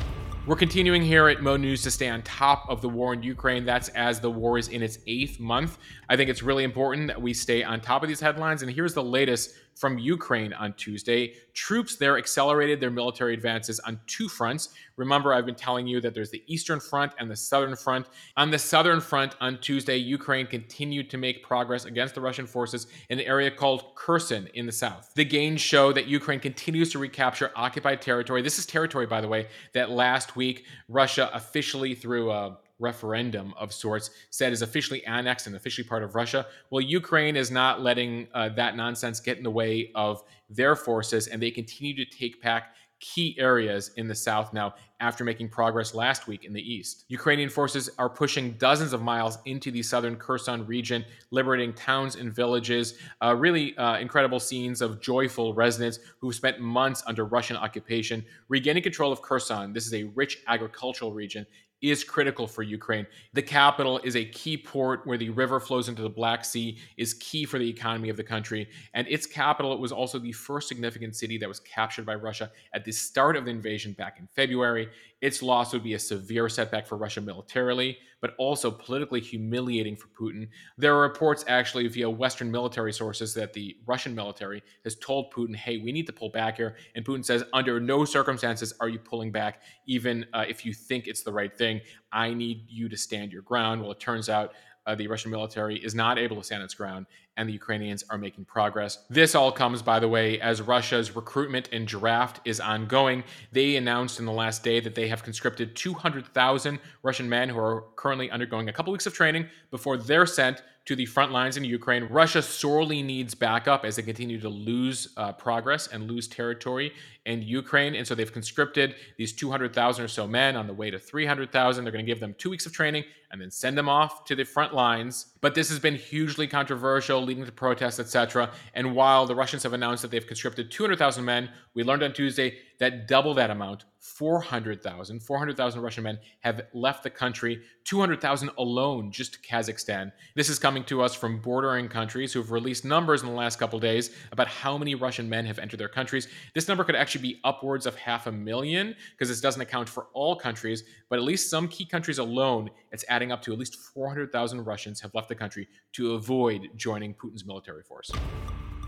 We're 0.46 0.56
continuing 0.56 1.02
here 1.02 1.28
at 1.28 1.42
Mo 1.42 1.56
News 1.56 1.82
to 1.82 1.90
stay 1.90 2.08
on 2.08 2.22
top 2.22 2.64
of 2.70 2.80
the 2.80 2.88
war 2.88 3.12
in 3.12 3.22
Ukraine. 3.22 3.66
That's 3.66 3.90
as 3.90 4.18
the 4.18 4.30
war 4.30 4.56
is 4.56 4.68
in 4.68 4.82
its 4.82 4.98
eighth 5.06 5.38
month. 5.38 5.78
I 6.08 6.16
think 6.16 6.30
it's 6.30 6.42
really 6.42 6.64
important 6.64 7.08
that 7.08 7.20
we 7.20 7.34
stay 7.34 7.62
on 7.62 7.80
top 7.80 8.02
of 8.02 8.08
these 8.08 8.20
headlines. 8.20 8.62
And 8.62 8.70
here's 8.70 8.94
the 8.94 9.02
latest 9.02 9.54
from 9.78 9.98
Ukraine 9.98 10.52
on 10.52 10.72
Tuesday. 10.74 11.34
Troops 11.54 11.96
there 11.96 12.18
accelerated 12.18 12.80
their 12.80 12.90
military 12.90 13.32
advances 13.32 13.78
on 13.80 14.00
two 14.06 14.28
fronts. 14.28 14.70
Remember, 14.96 15.32
I've 15.32 15.46
been 15.46 15.54
telling 15.54 15.86
you 15.86 16.00
that 16.00 16.14
there's 16.14 16.30
the 16.30 16.42
Eastern 16.46 16.80
Front 16.80 17.12
and 17.18 17.30
the 17.30 17.36
Southern 17.36 17.76
Front. 17.76 18.08
On 18.36 18.50
the 18.50 18.58
Southern 18.58 19.00
Front 19.00 19.36
on 19.40 19.60
Tuesday, 19.60 19.96
Ukraine 19.96 20.46
continued 20.46 21.08
to 21.10 21.16
make 21.16 21.44
progress 21.44 21.84
against 21.84 22.16
the 22.16 22.20
Russian 22.20 22.46
forces 22.46 22.88
in 23.08 23.20
an 23.20 23.24
area 23.24 23.50
called 23.50 23.94
Kherson 23.94 24.48
in 24.54 24.66
the 24.66 24.72
south. 24.72 25.12
The 25.14 25.24
gains 25.24 25.60
show 25.60 25.92
that 25.92 26.06
Ukraine 26.06 26.40
continues 26.40 26.90
to 26.92 26.98
recapture 26.98 27.52
occupied 27.54 28.02
territory. 28.02 28.42
This 28.42 28.58
is 28.58 28.66
territory, 28.66 29.06
by 29.06 29.20
the 29.20 29.28
way, 29.28 29.46
that 29.74 29.90
last 29.90 30.34
week 30.34 30.64
Russia 30.88 31.30
officially, 31.32 31.94
through 31.94 32.32
a 32.32 32.58
referendum 32.78 33.54
of 33.58 33.72
sorts 33.72 34.10
said 34.30 34.52
is 34.52 34.62
officially 34.62 35.04
annexed 35.04 35.46
and 35.46 35.56
officially 35.56 35.86
part 35.86 36.02
of 36.02 36.14
Russia. 36.14 36.46
Well, 36.70 36.80
Ukraine 36.80 37.36
is 37.36 37.50
not 37.50 37.80
letting 37.80 38.28
uh, 38.34 38.50
that 38.50 38.76
nonsense 38.76 39.20
get 39.20 39.36
in 39.36 39.44
the 39.44 39.50
way 39.50 39.90
of 39.94 40.22
their 40.48 40.76
forces, 40.76 41.26
and 41.26 41.42
they 41.42 41.50
continue 41.50 41.94
to 41.96 42.04
take 42.04 42.40
back 42.42 42.74
key 43.00 43.36
areas 43.38 43.92
in 43.96 44.08
the 44.08 44.14
south 44.14 44.52
now 44.52 44.74
after 45.00 45.22
making 45.22 45.48
progress 45.48 45.94
last 45.94 46.26
week 46.26 46.44
in 46.44 46.52
the 46.52 46.60
east. 46.60 47.04
Ukrainian 47.08 47.48
forces 47.48 47.88
are 47.98 48.08
pushing 48.08 48.52
dozens 48.54 48.92
of 48.92 49.00
miles 49.00 49.38
into 49.44 49.70
the 49.70 49.82
southern 49.82 50.16
Kherson 50.16 50.66
region, 50.66 51.04
liberating 51.30 51.72
towns 51.72 52.16
and 52.16 52.34
villages. 52.34 52.98
Uh, 53.22 53.34
really 53.36 53.76
uh, 53.76 53.98
incredible 53.98 54.40
scenes 54.40 54.82
of 54.82 55.00
joyful 55.00 55.54
residents 55.54 56.00
who 56.20 56.32
spent 56.32 56.58
months 56.60 57.04
under 57.06 57.24
Russian 57.24 57.56
occupation 57.56 58.24
regaining 58.48 58.82
control 58.82 59.12
of 59.12 59.22
Kherson. 59.22 59.72
This 59.72 59.86
is 59.86 59.94
a 59.94 60.04
rich 60.04 60.42
agricultural 60.48 61.12
region 61.12 61.46
is 61.80 62.02
critical 62.02 62.46
for 62.46 62.62
Ukraine. 62.62 63.06
The 63.34 63.42
capital 63.42 63.98
is 64.02 64.16
a 64.16 64.24
key 64.24 64.56
port 64.56 65.06
where 65.06 65.18
the 65.18 65.30
river 65.30 65.60
flows 65.60 65.88
into 65.88 66.02
the 66.02 66.08
Black 66.08 66.44
Sea, 66.44 66.78
is 66.96 67.14
key 67.14 67.44
for 67.44 67.58
the 67.58 67.68
economy 67.68 68.08
of 68.08 68.16
the 68.16 68.24
country. 68.24 68.68
And 68.94 69.06
its 69.08 69.26
capital 69.26 69.78
was 69.78 69.92
also 69.92 70.18
the 70.18 70.32
first 70.32 70.68
significant 70.68 71.14
city 71.14 71.38
that 71.38 71.48
was 71.48 71.60
captured 71.60 72.04
by 72.04 72.16
Russia 72.16 72.50
at 72.74 72.84
the 72.84 72.92
start 72.92 73.36
of 73.36 73.44
the 73.44 73.50
invasion 73.50 73.92
back 73.92 74.18
in 74.18 74.26
February. 74.26 74.88
Its 75.20 75.42
loss 75.42 75.72
would 75.72 75.82
be 75.82 75.94
a 75.94 75.98
severe 75.98 76.48
setback 76.48 76.86
for 76.86 76.96
Russia 76.96 77.20
militarily, 77.20 77.98
but 78.20 78.34
also 78.38 78.70
politically 78.70 79.20
humiliating 79.20 79.96
for 79.96 80.08
Putin. 80.08 80.48
There 80.76 80.94
are 80.94 81.02
reports 81.02 81.44
actually 81.48 81.88
via 81.88 82.08
Western 82.08 82.50
military 82.50 82.92
sources 82.92 83.34
that 83.34 83.52
the 83.52 83.76
Russian 83.86 84.14
military 84.14 84.62
has 84.84 84.94
told 84.96 85.32
Putin, 85.32 85.56
hey, 85.56 85.78
we 85.78 85.92
need 85.92 86.06
to 86.06 86.12
pull 86.12 86.30
back 86.30 86.56
here. 86.56 86.76
And 86.94 87.04
Putin 87.04 87.24
says, 87.24 87.44
under 87.52 87.80
no 87.80 88.04
circumstances 88.04 88.74
are 88.80 88.88
you 88.88 88.98
pulling 88.98 89.32
back, 89.32 89.62
even 89.86 90.24
uh, 90.34 90.44
if 90.48 90.64
you 90.64 90.72
think 90.72 91.06
it's 91.06 91.22
the 91.22 91.32
right 91.32 91.56
thing. 91.56 91.80
I 92.12 92.32
need 92.32 92.64
you 92.68 92.88
to 92.88 92.96
stand 92.96 93.32
your 93.32 93.42
ground. 93.42 93.82
Well, 93.82 93.92
it 93.92 94.00
turns 94.00 94.28
out 94.28 94.54
uh, 94.88 94.94
the 94.94 95.06
Russian 95.06 95.30
military 95.30 95.76
is 95.76 95.94
not 95.94 96.18
able 96.18 96.36
to 96.36 96.42
stand 96.42 96.62
its 96.62 96.72
ground, 96.72 97.04
and 97.36 97.46
the 97.46 97.52
Ukrainians 97.52 98.02
are 98.08 98.16
making 98.16 98.46
progress. 98.46 99.04
This 99.10 99.34
all 99.34 99.52
comes, 99.52 99.82
by 99.82 100.00
the 100.00 100.08
way, 100.08 100.40
as 100.40 100.62
Russia's 100.62 101.14
recruitment 101.14 101.68
and 101.72 101.86
draft 101.86 102.40
is 102.46 102.58
ongoing. 102.58 103.22
They 103.52 103.76
announced 103.76 104.18
in 104.18 104.24
the 104.24 104.32
last 104.32 104.64
day 104.64 104.80
that 104.80 104.94
they 104.94 105.08
have 105.08 105.22
conscripted 105.22 105.76
200,000 105.76 106.78
Russian 107.02 107.28
men 107.28 107.50
who 107.50 107.58
are 107.58 107.84
currently 107.96 108.30
undergoing 108.30 108.70
a 108.70 108.72
couple 108.72 108.90
weeks 108.90 109.06
of 109.06 109.12
training 109.12 109.46
before 109.70 109.98
they're 109.98 110.26
sent 110.26 110.62
to 110.88 110.96
the 110.96 111.04
front 111.04 111.30
lines 111.30 111.58
in 111.58 111.64
Ukraine. 111.64 112.04
Russia 112.04 112.40
sorely 112.40 113.02
needs 113.02 113.34
backup 113.34 113.84
as 113.84 113.96
they 113.96 114.02
continue 114.02 114.40
to 114.40 114.48
lose 114.48 115.08
uh, 115.18 115.30
progress 115.32 115.86
and 115.88 116.10
lose 116.10 116.26
territory 116.26 116.94
in 117.26 117.42
Ukraine. 117.42 117.94
And 117.94 118.06
so 118.06 118.14
they've 118.14 118.32
conscripted 118.32 118.94
these 119.18 119.34
200,000 119.34 120.02
or 120.02 120.08
so 120.08 120.26
men 120.26 120.56
on 120.56 120.66
the 120.66 120.72
way 120.72 120.90
to 120.90 120.98
300,000. 120.98 121.84
They're 121.84 121.92
going 121.92 122.06
to 122.06 122.10
give 122.10 122.20
them 122.20 122.34
two 122.38 122.48
weeks 122.48 122.64
of 122.64 122.72
training 122.72 123.04
and 123.30 123.38
then 123.38 123.50
send 123.50 123.76
them 123.76 123.86
off 123.86 124.24
to 124.24 124.34
the 124.34 124.44
front 124.44 124.72
lines. 124.72 125.26
But 125.42 125.54
this 125.54 125.68
has 125.68 125.78
been 125.78 125.94
hugely 125.94 126.46
controversial, 126.46 127.20
leading 127.20 127.44
to 127.44 127.52
protests, 127.52 128.00
etc. 128.00 128.50
And 128.72 128.94
while 128.94 129.26
the 129.26 129.34
Russians 129.34 129.64
have 129.64 129.74
announced 129.74 130.00
that 130.00 130.10
they've 130.10 130.26
conscripted 130.26 130.70
200,000 130.70 131.22
men, 131.22 131.50
we 131.74 131.84
learned 131.84 132.02
on 132.02 132.14
Tuesday 132.14 132.60
that 132.78 133.08
double 133.08 133.34
that 133.34 133.50
amount 133.50 133.84
400,000 134.00 135.20
400,000 135.20 135.80
Russian 135.80 136.04
men 136.04 136.18
have 136.40 136.62
left 136.72 137.02
the 137.02 137.10
country 137.10 137.60
200,000 137.84 138.50
alone 138.58 139.10
just 139.10 139.42
Kazakhstan. 139.42 140.12
This 140.36 140.48
is 140.48 140.58
coming 140.58 140.84
to 140.84 141.02
us 141.02 141.14
from 141.14 141.40
bordering 141.40 141.88
countries 141.88 142.32
who 142.32 142.40
have 142.40 142.50
released 142.50 142.84
numbers 142.84 143.22
in 143.22 143.28
the 143.28 143.34
last 143.34 143.58
couple 143.58 143.78
days 143.80 144.10
about 144.30 144.46
how 144.46 144.78
many 144.78 144.94
Russian 144.94 145.28
men 145.28 145.44
have 145.46 145.58
entered 145.58 145.80
their 145.80 145.88
countries. 145.88 146.28
This 146.54 146.68
number 146.68 146.84
could 146.84 146.94
actually 146.94 147.22
be 147.22 147.40
upwards 147.44 147.86
of 147.86 147.96
half 147.96 148.26
a 148.26 148.32
million 148.32 148.94
because 149.12 149.28
this 149.28 149.40
doesn't 149.40 149.62
account 149.62 149.88
for 149.88 150.06
all 150.12 150.36
countries 150.36 150.84
but 151.08 151.18
at 151.18 151.24
least 151.24 151.50
some 151.50 151.68
key 151.68 151.84
countries 151.84 152.18
alone 152.18 152.70
it's 152.92 153.04
adding 153.08 153.32
up 153.32 153.42
to 153.42 153.52
at 153.52 153.58
least 153.58 153.76
400,000 153.76 154.64
Russians 154.64 155.00
have 155.00 155.14
left 155.14 155.28
the 155.28 155.34
country 155.34 155.68
to 155.92 156.14
avoid 156.14 156.68
joining 156.76 157.14
Putin's 157.14 157.44
military 157.44 157.82
force 157.82 158.10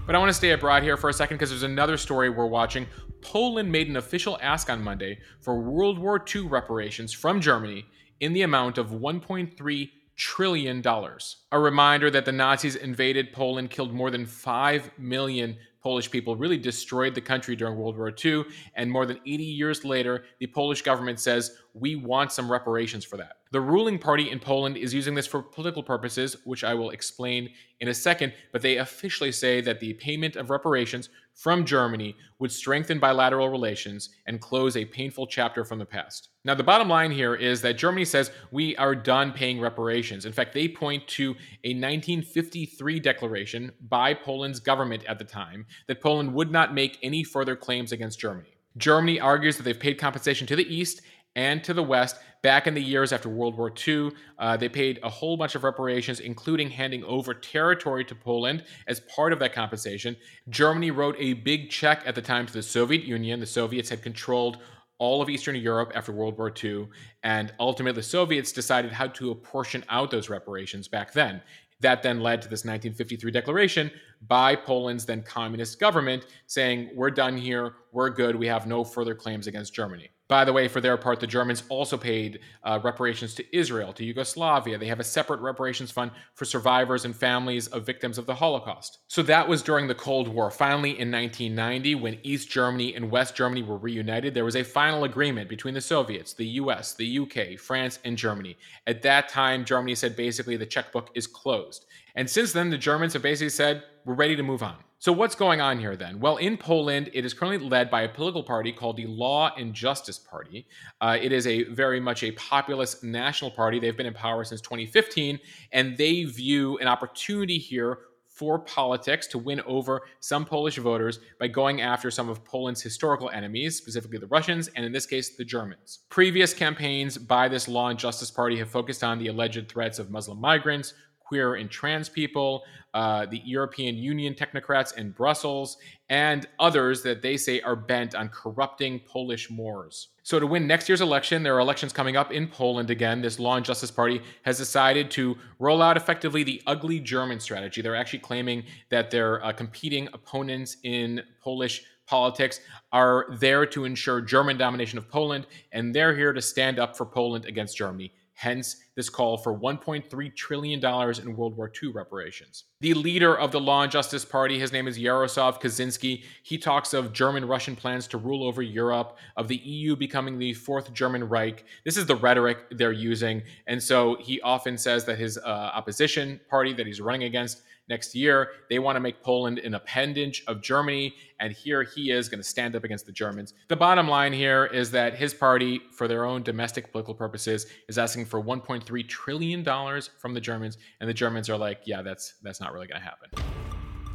but 0.06 0.14
I 0.14 0.18
want 0.18 0.30
to 0.30 0.34
stay 0.34 0.50
abroad 0.50 0.82
here 0.82 0.96
for 0.96 1.08
a 1.08 1.12
second 1.12 1.36
because 1.36 1.50
there's 1.50 1.62
another 1.62 1.96
story 1.96 2.30
we're 2.30 2.46
watching. 2.46 2.86
Poland 3.22 3.70
made 3.70 3.88
an 3.88 3.96
official 3.96 4.38
ask 4.40 4.70
on 4.70 4.82
Monday 4.82 5.18
for 5.40 5.60
World 5.60 5.98
War 5.98 6.24
II 6.34 6.42
reparations 6.42 7.12
from 7.12 7.40
Germany 7.40 7.86
in 8.20 8.32
the 8.32 8.42
amount 8.42 8.78
of 8.78 8.90
1.3 8.90 9.90
trillion 10.16 10.82
dollars. 10.82 11.38
A 11.52 11.58
reminder 11.58 12.10
that 12.10 12.26
the 12.26 12.32
Nazis 12.32 12.76
invaded 12.76 13.32
Poland, 13.32 13.70
killed 13.70 13.94
more 13.94 14.10
than 14.10 14.26
5 14.26 14.90
million 14.98 15.56
Polish 15.82 16.10
people, 16.10 16.36
really 16.36 16.58
destroyed 16.58 17.14
the 17.14 17.22
country 17.22 17.56
during 17.56 17.78
World 17.78 17.96
War 17.96 18.12
II, 18.22 18.44
and 18.74 18.90
more 18.90 19.06
than 19.06 19.18
80 19.24 19.44
years 19.44 19.82
later, 19.82 20.24
the 20.38 20.46
Polish 20.46 20.82
government 20.82 21.20
says 21.20 21.56
we 21.74 21.96
want 21.96 22.32
some 22.32 22.50
reparations 22.50 23.04
for 23.04 23.16
that. 23.16 23.38
The 23.52 23.60
ruling 23.60 23.98
party 23.98 24.30
in 24.30 24.38
Poland 24.38 24.76
is 24.76 24.94
using 24.94 25.14
this 25.14 25.26
for 25.26 25.42
political 25.42 25.82
purposes, 25.82 26.36
which 26.44 26.62
I 26.62 26.74
will 26.74 26.90
explain 26.90 27.50
in 27.80 27.88
a 27.88 27.94
second, 27.94 28.32
but 28.52 28.62
they 28.62 28.76
officially 28.76 29.32
say 29.32 29.60
that 29.62 29.80
the 29.80 29.94
payment 29.94 30.36
of 30.36 30.50
reparations 30.50 31.08
from 31.34 31.64
Germany 31.64 32.16
would 32.38 32.52
strengthen 32.52 32.98
bilateral 32.98 33.48
relations 33.48 34.10
and 34.26 34.40
close 34.40 34.76
a 34.76 34.84
painful 34.84 35.26
chapter 35.26 35.64
from 35.64 35.78
the 35.78 35.86
past. 35.86 36.28
Now, 36.44 36.54
the 36.54 36.62
bottom 36.62 36.88
line 36.88 37.10
here 37.10 37.34
is 37.34 37.60
that 37.62 37.78
Germany 37.78 38.04
says 38.04 38.30
we 38.50 38.76
are 38.76 38.94
done 38.94 39.32
paying 39.32 39.60
reparations. 39.60 40.26
In 40.26 40.32
fact, 40.32 40.54
they 40.54 40.68
point 40.68 41.06
to 41.08 41.30
a 41.64 41.74
1953 41.74 43.00
declaration 43.00 43.72
by 43.88 44.14
Poland's 44.14 44.60
government 44.60 45.04
at 45.06 45.18
the 45.18 45.24
time 45.24 45.66
that 45.86 46.00
Poland 46.00 46.32
would 46.34 46.50
not 46.50 46.74
make 46.74 46.98
any 47.02 47.24
further 47.24 47.56
claims 47.56 47.92
against 47.92 48.20
Germany. 48.20 48.50
Germany 48.76 49.18
argues 49.18 49.56
that 49.56 49.64
they've 49.64 49.78
paid 49.78 49.98
compensation 49.98 50.46
to 50.46 50.56
the 50.56 50.74
East 50.74 51.00
and 51.36 51.62
to 51.64 51.74
the 51.74 51.82
West. 51.82 52.16
Back 52.42 52.66
in 52.66 52.72
the 52.72 52.82
years 52.82 53.12
after 53.12 53.28
World 53.28 53.58
War 53.58 53.70
II, 53.86 54.12
uh, 54.38 54.56
they 54.56 54.68
paid 54.68 54.98
a 55.02 55.10
whole 55.10 55.36
bunch 55.36 55.54
of 55.54 55.64
reparations, 55.64 56.20
including 56.20 56.70
handing 56.70 57.04
over 57.04 57.34
territory 57.34 58.04
to 58.06 58.14
Poland 58.14 58.64
as 58.86 59.00
part 59.00 59.34
of 59.34 59.38
that 59.40 59.52
compensation. 59.52 60.16
Germany 60.48 60.90
wrote 60.90 61.16
a 61.18 61.34
big 61.34 61.68
check 61.68 62.02
at 62.06 62.14
the 62.14 62.22
time 62.22 62.46
to 62.46 62.52
the 62.52 62.62
Soviet 62.62 63.04
Union. 63.04 63.40
The 63.40 63.46
Soviets 63.46 63.90
had 63.90 64.02
controlled 64.02 64.58
all 64.96 65.20
of 65.20 65.28
Eastern 65.28 65.56
Europe 65.56 65.92
after 65.94 66.12
World 66.12 66.38
War 66.38 66.52
II, 66.62 66.88
and 67.22 67.52
ultimately 67.58 67.98
the 67.98 68.02
Soviets 68.02 68.52
decided 68.52 68.92
how 68.92 69.08
to 69.08 69.30
apportion 69.30 69.84
out 69.88 70.10
those 70.10 70.28
reparations 70.28 70.88
back 70.88 71.12
then. 71.12 71.42
That 71.80 72.02
then 72.02 72.20
led 72.20 72.42
to 72.42 72.48
this 72.48 72.60
1953 72.60 73.30
declaration 73.30 73.90
by 74.28 74.54
Poland's 74.54 75.06
then 75.06 75.22
communist 75.22 75.80
government 75.80 76.26
saying, 76.46 76.90
We're 76.94 77.10
done 77.10 77.36
here, 77.36 77.74
we're 77.92 78.10
good, 78.10 78.36
we 78.36 78.46
have 78.46 78.66
no 78.66 78.84
further 78.84 79.14
claims 79.14 79.46
against 79.46 79.74
Germany. 79.74 80.10
By 80.30 80.44
the 80.44 80.52
way, 80.52 80.68
for 80.68 80.80
their 80.80 80.96
part, 80.96 81.18
the 81.18 81.26
Germans 81.26 81.64
also 81.68 81.96
paid 81.96 82.38
uh, 82.62 82.78
reparations 82.84 83.34
to 83.34 83.56
Israel, 83.56 83.92
to 83.94 84.04
Yugoslavia. 84.04 84.78
They 84.78 84.86
have 84.86 85.00
a 85.00 85.04
separate 85.04 85.40
reparations 85.40 85.90
fund 85.90 86.12
for 86.34 86.44
survivors 86.44 87.04
and 87.04 87.16
families 87.16 87.66
of 87.66 87.84
victims 87.84 88.16
of 88.16 88.26
the 88.26 88.36
Holocaust. 88.36 88.98
So 89.08 89.24
that 89.24 89.48
was 89.48 89.60
during 89.60 89.88
the 89.88 89.94
Cold 89.96 90.28
War. 90.28 90.52
Finally, 90.52 90.90
in 90.90 91.10
1990, 91.10 91.96
when 91.96 92.18
East 92.22 92.48
Germany 92.48 92.94
and 92.94 93.10
West 93.10 93.34
Germany 93.34 93.64
were 93.64 93.76
reunited, 93.76 94.32
there 94.32 94.44
was 94.44 94.54
a 94.54 94.62
final 94.62 95.02
agreement 95.02 95.48
between 95.48 95.74
the 95.74 95.80
Soviets, 95.80 96.32
the 96.32 96.46
US, 96.46 96.94
the 96.94 97.18
UK, 97.18 97.58
France, 97.58 97.98
and 98.04 98.16
Germany. 98.16 98.56
At 98.86 99.02
that 99.02 99.28
time, 99.28 99.64
Germany 99.64 99.96
said 99.96 100.14
basically 100.14 100.56
the 100.56 100.64
checkbook 100.64 101.10
is 101.16 101.26
closed. 101.26 101.86
And 102.14 102.30
since 102.30 102.52
then, 102.52 102.70
the 102.70 102.78
Germans 102.78 103.14
have 103.14 103.22
basically 103.22 103.50
said, 103.50 103.82
we're 104.04 104.14
ready 104.14 104.36
to 104.36 104.44
move 104.44 104.62
on. 104.62 104.76
So, 105.02 105.12
what's 105.12 105.34
going 105.34 105.62
on 105.62 105.78
here 105.78 105.96
then? 105.96 106.20
Well, 106.20 106.36
in 106.36 106.58
Poland, 106.58 107.08
it 107.14 107.24
is 107.24 107.32
currently 107.32 107.66
led 107.66 107.90
by 107.90 108.02
a 108.02 108.08
political 108.10 108.42
party 108.42 108.70
called 108.70 108.98
the 108.98 109.06
Law 109.06 109.50
and 109.56 109.72
Justice 109.72 110.18
Party. 110.18 110.66
Uh, 111.00 111.16
it 111.18 111.32
is 111.32 111.46
a 111.46 111.62
very 111.64 112.00
much 112.00 112.22
a 112.22 112.32
populist 112.32 113.02
national 113.02 113.50
party. 113.50 113.80
They've 113.80 113.96
been 113.96 114.04
in 114.04 114.12
power 114.12 114.44
since 114.44 114.60
2015, 114.60 115.40
and 115.72 115.96
they 115.96 116.24
view 116.24 116.76
an 116.80 116.86
opportunity 116.86 117.56
here 117.56 118.00
for 118.26 118.58
politics 118.58 119.26
to 119.28 119.38
win 119.38 119.62
over 119.62 120.02
some 120.20 120.44
Polish 120.44 120.76
voters 120.76 121.20
by 121.38 121.48
going 121.48 121.80
after 121.80 122.10
some 122.10 122.28
of 122.28 122.44
Poland's 122.44 122.82
historical 122.82 123.30
enemies, 123.30 123.76
specifically 123.76 124.18
the 124.18 124.26
Russians, 124.26 124.68
and 124.76 124.84
in 124.84 124.92
this 124.92 125.06
case, 125.06 125.30
the 125.30 125.44
Germans. 125.46 126.00
Previous 126.10 126.52
campaigns 126.52 127.16
by 127.16 127.48
this 127.48 127.68
Law 127.68 127.88
and 127.88 127.98
Justice 127.98 128.30
Party 128.30 128.58
have 128.58 128.68
focused 128.68 129.02
on 129.02 129.18
the 129.18 129.28
alleged 129.28 129.66
threats 129.70 129.98
of 129.98 130.10
Muslim 130.10 130.38
migrants, 130.38 130.92
queer 131.30 131.54
and 131.54 131.70
trans 131.70 132.08
people, 132.08 132.64
uh, 132.92 133.24
the 133.24 133.40
European 133.44 133.94
Union 133.94 134.34
technocrats 134.34 134.96
in 134.96 135.12
Brussels, 135.12 135.76
and 136.08 136.48
others 136.58 137.02
that 137.02 137.22
they 137.22 137.36
say 137.36 137.60
are 137.60 137.76
bent 137.76 138.16
on 138.16 138.28
corrupting 138.30 138.98
Polish 139.06 139.48
Moors. 139.48 140.08
So, 140.24 140.40
to 140.40 140.46
win 140.48 140.66
next 140.66 140.88
year's 140.88 141.00
election, 141.00 141.44
there 141.44 141.54
are 141.54 141.60
elections 141.60 141.92
coming 141.92 142.16
up 142.16 142.32
in 142.32 142.48
Poland 142.48 142.90
again. 142.90 143.22
This 143.22 143.38
Law 143.38 143.54
and 143.54 143.64
Justice 143.64 143.92
Party 143.92 144.20
has 144.42 144.58
decided 144.58 145.08
to 145.12 145.36
roll 145.60 145.82
out 145.82 145.96
effectively 145.96 146.42
the 146.42 146.60
ugly 146.66 146.98
German 146.98 147.38
strategy. 147.38 147.80
They're 147.80 147.94
actually 147.94 148.18
claiming 148.18 148.64
that 148.88 149.12
their 149.12 149.44
uh, 149.44 149.52
competing 149.52 150.08
opponents 150.12 150.78
in 150.82 151.22
Polish 151.40 151.84
politics 152.08 152.58
are 152.90 153.26
there 153.38 153.64
to 153.66 153.84
ensure 153.84 154.20
German 154.20 154.58
domination 154.58 154.98
of 154.98 155.08
Poland, 155.08 155.46
and 155.70 155.94
they're 155.94 156.16
here 156.16 156.32
to 156.32 156.42
stand 156.42 156.80
up 156.80 156.96
for 156.96 157.06
Poland 157.06 157.44
against 157.44 157.76
Germany 157.76 158.12
hence 158.40 158.76
this 158.96 159.10
call 159.10 159.36
for 159.36 159.54
$1.3 159.54 160.34
trillion 160.34 160.82
in 160.82 161.36
World 161.36 161.54
War 161.58 161.70
II 161.82 161.90
reparations. 161.90 162.64
The 162.80 162.94
leader 162.94 163.36
of 163.36 163.52
the 163.52 163.60
Law 163.60 163.82
and 163.82 163.92
Justice 163.92 164.24
Party, 164.24 164.58
his 164.58 164.72
name 164.72 164.88
is 164.88 164.98
Jaroslaw 164.98 165.60
Kaczynski, 165.60 166.24
he 166.42 166.56
talks 166.56 166.94
of 166.94 167.12
German 167.12 167.44
Russian 167.44 167.76
plans 167.76 168.06
to 168.06 168.16
rule 168.16 168.42
over 168.42 168.62
Europe, 168.62 169.18
of 169.36 169.46
the 169.46 169.56
EU 169.56 169.94
becoming 169.94 170.38
the 170.38 170.54
fourth 170.54 170.90
German 170.94 171.28
Reich. 171.28 171.66
This 171.84 171.98
is 171.98 172.06
the 172.06 172.16
rhetoric 172.16 172.60
they're 172.70 172.92
using. 172.92 173.42
And 173.66 173.82
so 173.82 174.16
he 174.18 174.40
often 174.40 174.78
says 174.78 175.04
that 175.04 175.18
his 175.18 175.36
uh, 175.36 175.42
opposition 175.74 176.40
party 176.48 176.72
that 176.72 176.86
he's 176.86 177.02
running 177.02 177.24
against 177.24 177.60
next 177.90 178.14
year. 178.14 178.52
They 178.70 178.78
want 178.78 178.96
to 178.96 179.00
make 179.00 179.22
Poland 179.22 179.58
an 179.58 179.74
appendage 179.74 180.42
of 180.46 180.62
Germany, 180.62 181.14
and 181.40 181.52
here 181.52 181.82
he 181.82 182.10
is 182.10 182.30
going 182.30 182.40
to 182.40 182.48
stand 182.48 182.74
up 182.74 182.84
against 182.84 183.04
the 183.04 183.12
Germans. 183.12 183.52
The 183.68 183.76
bottom 183.76 184.08
line 184.08 184.32
here 184.32 184.64
is 184.66 184.90
that 184.92 185.14
his 185.14 185.34
party, 185.34 185.80
for 185.92 186.08
their 186.08 186.24
own 186.24 186.42
domestic 186.42 186.90
political 186.90 187.14
purposes, 187.14 187.66
is 187.88 187.98
asking 187.98 188.24
for 188.24 188.42
1.3 188.42 189.06
trillion 189.08 189.62
dollars 189.62 190.08
from 190.18 190.32
the 190.32 190.40
Germans, 190.40 190.78
and 191.00 191.10
the 191.10 191.14
Germans 191.14 191.50
are 191.50 191.58
like, 191.58 191.82
"Yeah, 191.84 192.00
that's 192.00 192.36
that's 192.42 192.60
not 192.60 192.72
really 192.72 192.86
going 192.86 193.02
to 193.02 193.06
happen." 193.06 193.30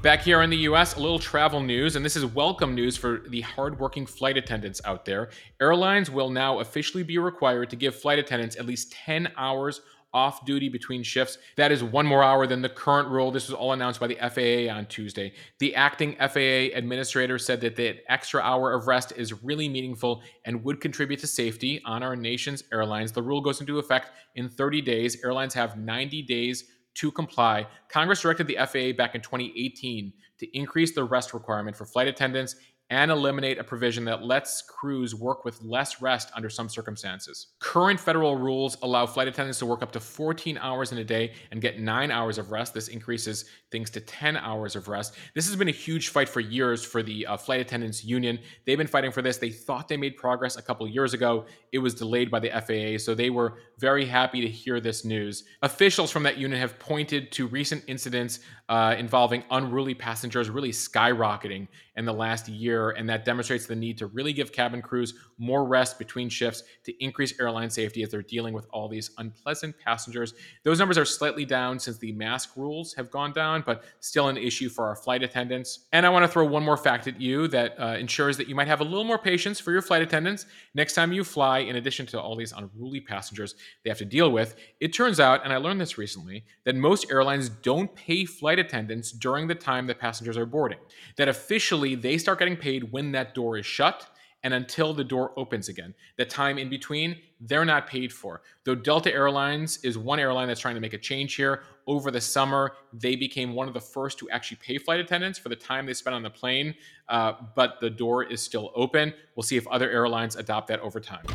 Back 0.05 0.21
here 0.21 0.43
in 0.43 0.51
the 0.51 0.57
US, 0.69 0.95
a 0.95 0.99
little 0.99 1.17
travel 1.17 1.59
news, 1.59 1.95
and 1.95 2.05
this 2.05 2.15
is 2.15 2.23
welcome 2.27 2.75
news 2.75 2.95
for 2.95 3.23
the 3.27 3.41
hardworking 3.41 4.05
flight 4.05 4.37
attendants 4.37 4.79
out 4.85 5.03
there. 5.03 5.29
Airlines 5.59 6.11
will 6.11 6.29
now 6.29 6.59
officially 6.59 7.01
be 7.01 7.17
required 7.17 7.71
to 7.71 7.75
give 7.75 7.95
flight 7.95 8.19
attendants 8.19 8.55
at 8.55 8.67
least 8.67 8.91
10 8.91 9.31
hours 9.35 9.81
off 10.15 10.45
duty 10.45 10.69
between 10.69 11.03
shifts. 11.03 11.37
That 11.57 11.73
is 11.73 11.83
one 11.83 12.05
more 12.07 12.23
hour 12.23 12.47
than 12.47 12.61
the 12.61 12.69
current 12.69 13.09
rule. 13.09 13.31
This 13.31 13.49
was 13.49 13.53
all 13.53 13.73
announced 13.73 13.99
by 13.99 14.07
the 14.07 14.15
FAA 14.15 14.73
on 14.73 14.85
Tuesday. 14.85 15.33
The 15.59 15.75
acting 15.75 16.15
FAA 16.15 16.73
administrator 16.73 17.37
said 17.37 17.59
that 17.61 17.75
the 17.75 17.97
extra 18.07 18.41
hour 18.41 18.73
of 18.73 18.87
rest 18.87 19.11
is 19.17 19.43
really 19.43 19.67
meaningful 19.67 20.23
and 20.45 20.63
would 20.63 20.79
contribute 20.79 21.19
to 21.19 21.27
safety 21.27 21.81
on 21.83 22.01
our 22.01 22.15
nation's 22.15 22.63
airlines. 22.71 23.11
The 23.11 23.21
rule 23.21 23.41
goes 23.41 23.59
into 23.59 23.77
effect 23.77 24.11
in 24.35 24.47
30 24.47 24.81
days. 24.81 25.21
Airlines 25.21 25.53
have 25.53 25.77
90 25.77 26.21
days 26.21 26.63
to 26.95 27.11
comply. 27.11 27.67
Congress 27.89 28.21
directed 28.21 28.47
the 28.47 28.55
FAA 28.55 28.95
back 28.97 29.15
in 29.15 29.21
2018 29.21 30.13
to 30.39 30.57
increase 30.57 30.95
the 30.95 31.03
rest 31.03 31.33
requirement 31.33 31.75
for 31.75 31.85
flight 31.85 32.07
attendants 32.07 32.55
and 32.89 33.09
eliminate 33.09 33.57
a 33.57 33.63
provision 33.63 34.05
that 34.05 34.23
lets 34.23 34.61
crews 34.61 35.15
work 35.15 35.43
with 35.43 35.61
less 35.63 36.01
rest 36.01 36.31
under 36.35 36.49
some 36.49 36.69
circumstances. 36.69 37.47
Current 37.59 37.99
federal 37.99 38.35
rules 38.35 38.77
allow 38.83 39.07
flight 39.07 39.27
attendants 39.27 39.57
to 39.59 39.65
work 39.65 39.81
up 39.81 39.91
to 39.93 39.99
14 39.99 40.57
hours 40.59 40.91
in 40.91 40.99
a 40.99 41.03
day 41.03 41.33
and 41.51 41.61
get 41.61 41.79
nine 41.79 42.11
hours 42.11 42.37
of 42.37 42.51
rest. 42.51 42.73
This 42.73 42.87
increases 42.87 43.45
things 43.71 43.89
to 43.91 43.99
10 43.99 44.37
hours 44.37 44.75
of 44.75 44.87
rest. 44.87 45.15
This 45.33 45.47
has 45.47 45.55
been 45.55 45.67
a 45.67 45.71
huge 45.71 46.09
fight 46.09 46.29
for 46.29 46.41
years 46.41 46.85
for 46.85 47.01
the 47.01 47.25
uh, 47.25 47.37
flight 47.37 47.59
attendants 47.59 48.05
union. 48.05 48.37
They've 48.65 48.77
been 48.77 48.87
fighting 48.87 49.11
for 49.11 49.23
this. 49.23 49.37
They 49.37 49.49
thought 49.49 49.87
they 49.87 49.97
made 49.97 50.15
progress 50.15 50.55
a 50.55 50.61
couple 50.61 50.87
years 50.87 51.13
ago. 51.13 51.45
It 51.71 51.79
was 51.79 51.95
delayed 51.95 52.29
by 52.29 52.39
the 52.39 52.49
FAA, 52.49 53.03
so 53.03 53.15
they 53.15 53.31
were 53.31 53.57
very 53.79 54.05
happy 54.05 54.41
to 54.41 54.47
hear 54.47 54.79
this 54.79 55.03
news. 55.03 55.43
Officials 55.63 56.11
from 56.11 56.23
that 56.23 56.37
union 56.37 56.59
have 56.59 56.77
pointed 56.77 57.31
to 57.33 57.47
recent 57.47 57.83
incidents 57.87 58.39
uh, 58.69 58.95
involving 58.97 59.43
unruly 59.49 59.93
passengers 59.93 60.49
really 60.49 60.71
skyrocketing 60.71 61.67
in 61.97 62.05
the 62.05 62.13
last 62.13 62.47
year, 62.47 62.91
and 62.91 63.09
that 63.09 63.25
demonstrates 63.25 63.65
the 63.65 63.75
need 63.75 63.97
to 63.97 64.07
really 64.07 64.33
give 64.33 64.51
cabin 64.51 64.81
crews 64.81 65.13
more 65.37 65.65
rest 65.65 65.99
between 65.99 66.29
shifts 66.29 66.63
to 66.83 67.03
increase 67.03 67.39
airline 67.39 67.69
safety 67.69 68.03
as 68.03 68.09
they're 68.09 68.21
dealing 68.21 68.53
with 68.53 68.67
all 68.71 68.87
these 68.87 69.11
unpleasant 69.17 69.75
passengers. 69.79 70.33
Those 70.63 70.79
numbers 70.79 70.97
are 70.97 71.05
slightly 71.05 71.45
down 71.45 71.79
since 71.79 71.97
the 71.97 72.11
mask 72.13 72.51
rules 72.55 72.93
have 72.93 73.11
gone 73.11 73.33
down, 73.33 73.63
but 73.65 73.83
still 73.99 74.29
an 74.29 74.37
issue 74.37 74.69
for 74.69 74.87
our 74.87 74.95
flight 74.95 75.23
attendants. 75.23 75.85
And 75.91 76.05
I 76.05 76.09
want 76.09 76.23
to 76.23 76.27
throw 76.27 76.45
one 76.45 76.63
more 76.63 76.77
fact 76.77 77.07
at 77.07 77.19
you 77.19 77.47
that 77.49 77.79
uh, 77.79 77.97
ensures 77.99 78.37
that 78.37 78.47
you 78.47 78.55
might 78.55 78.67
have 78.67 78.81
a 78.81 78.83
little 78.83 79.03
more 79.03 79.17
patience 79.17 79.59
for 79.59 79.71
your 79.71 79.81
flight 79.81 80.01
attendants 80.01 80.45
next 80.73 80.93
time 80.93 81.11
you 81.11 81.23
fly, 81.23 81.59
in 81.59 81.75
addition 81.75 82.05
to 82.07 82.21
all 82.21 82.35
these 82.35 82.53
unruly 82.53 83.01
passengers 83.01 83.55
they 83.83 83.89
have 83.89 83.97
to 83.97 84.05
deal 84.05 84.31
with. 84.31 84.55
It 84.79 84.93
turns 84.93 85.19
out, 85.19 85.43
and 85.43 85.51
I 85.51 85.57
learned 85.57 85.81
this 85.81 85.97
recently, 85.97 86.45
that 86.63 86.75
most 86.75 87.11
airlines 87.11 87.49
don't 87.49 87.93
pay 87.95 88.25
flight 88.25 88.59
attendants 88.59 89.11
during 89.11 89.47
the 89.47 89.55
time 89.55 89.87
that 89.87 89.99
passengers 89.99 90.37
are 90.37 90.45
boarding. 90.45 90.79
That 91.17 91.27
officially 91.27 91.95
they 91.95 92.17
start 92.17 92.39
getting 92.39 92.57
paid 92.57 92.91
when 92.91 93.11
that 93.11 93.33
door 93.35 93.57
is 93.57 93.65
shut 93.65 94.07
and 94.45 94.53
until 94.53 94.93
the 94.93 95.03
door 95.03 95.33
opens 95.37 95.69
again. 95.69 95.91
The 96.17 96.25
time 96.25 96.59
in 96.59 96.69
between, 96.69 97.17
they're 97.41 97.65
not 97.65 97.87
paid 97.87 98.13
for. 98.13 98.43
Though 98.63 98.75
Delta 98.75 99.11
Airlines 99.11 99.79
is 99.83 99.97
one 99.97 100.19
airline 100.19 100.47
that's 100.47 100.61
trying 100.61 100.75
to 100.75 100.81
make 100.81 100.93
a 100.93 100.99
change 100.99 101.33
here. 101.33 101.63
Over 101.87 102.11
the 102.11 102.21
summer, 102.21 102.73
they 102.93 103.15
became 103.15 103.55
one 103.55 103.67
of 103.67 103.73
the 103.73 103.81
first 103.81 104.19
to 104.19 104.29
actually 104.29 104.59
pay 104.61 104.77
flight 104.77 104.99
attendants 104.99 105.39
for 105.39 105.49
the 105.49 105.55
time 105.55 105.87
they 105.87 105.95
spent 105.95 106.15
on 106.15 106.21
the 106.21 106.29
plane, 106.29 106.75
uh, 107.09 107.33
but 107.55 107.79
the 107.81 107.89
door 107.89 108.23
is 108.23 108.39
still 108.39 108.71
open. 108.75 109.15
We'll 109.35 109.43
see 109.43 109.57
if 109.57 109.67
other 109.67 109.89
airlines 109.89 110.35
adopt 110.35 110.67
that 110.67 110.79
over 110.79 110.99
time. 110.99 111.25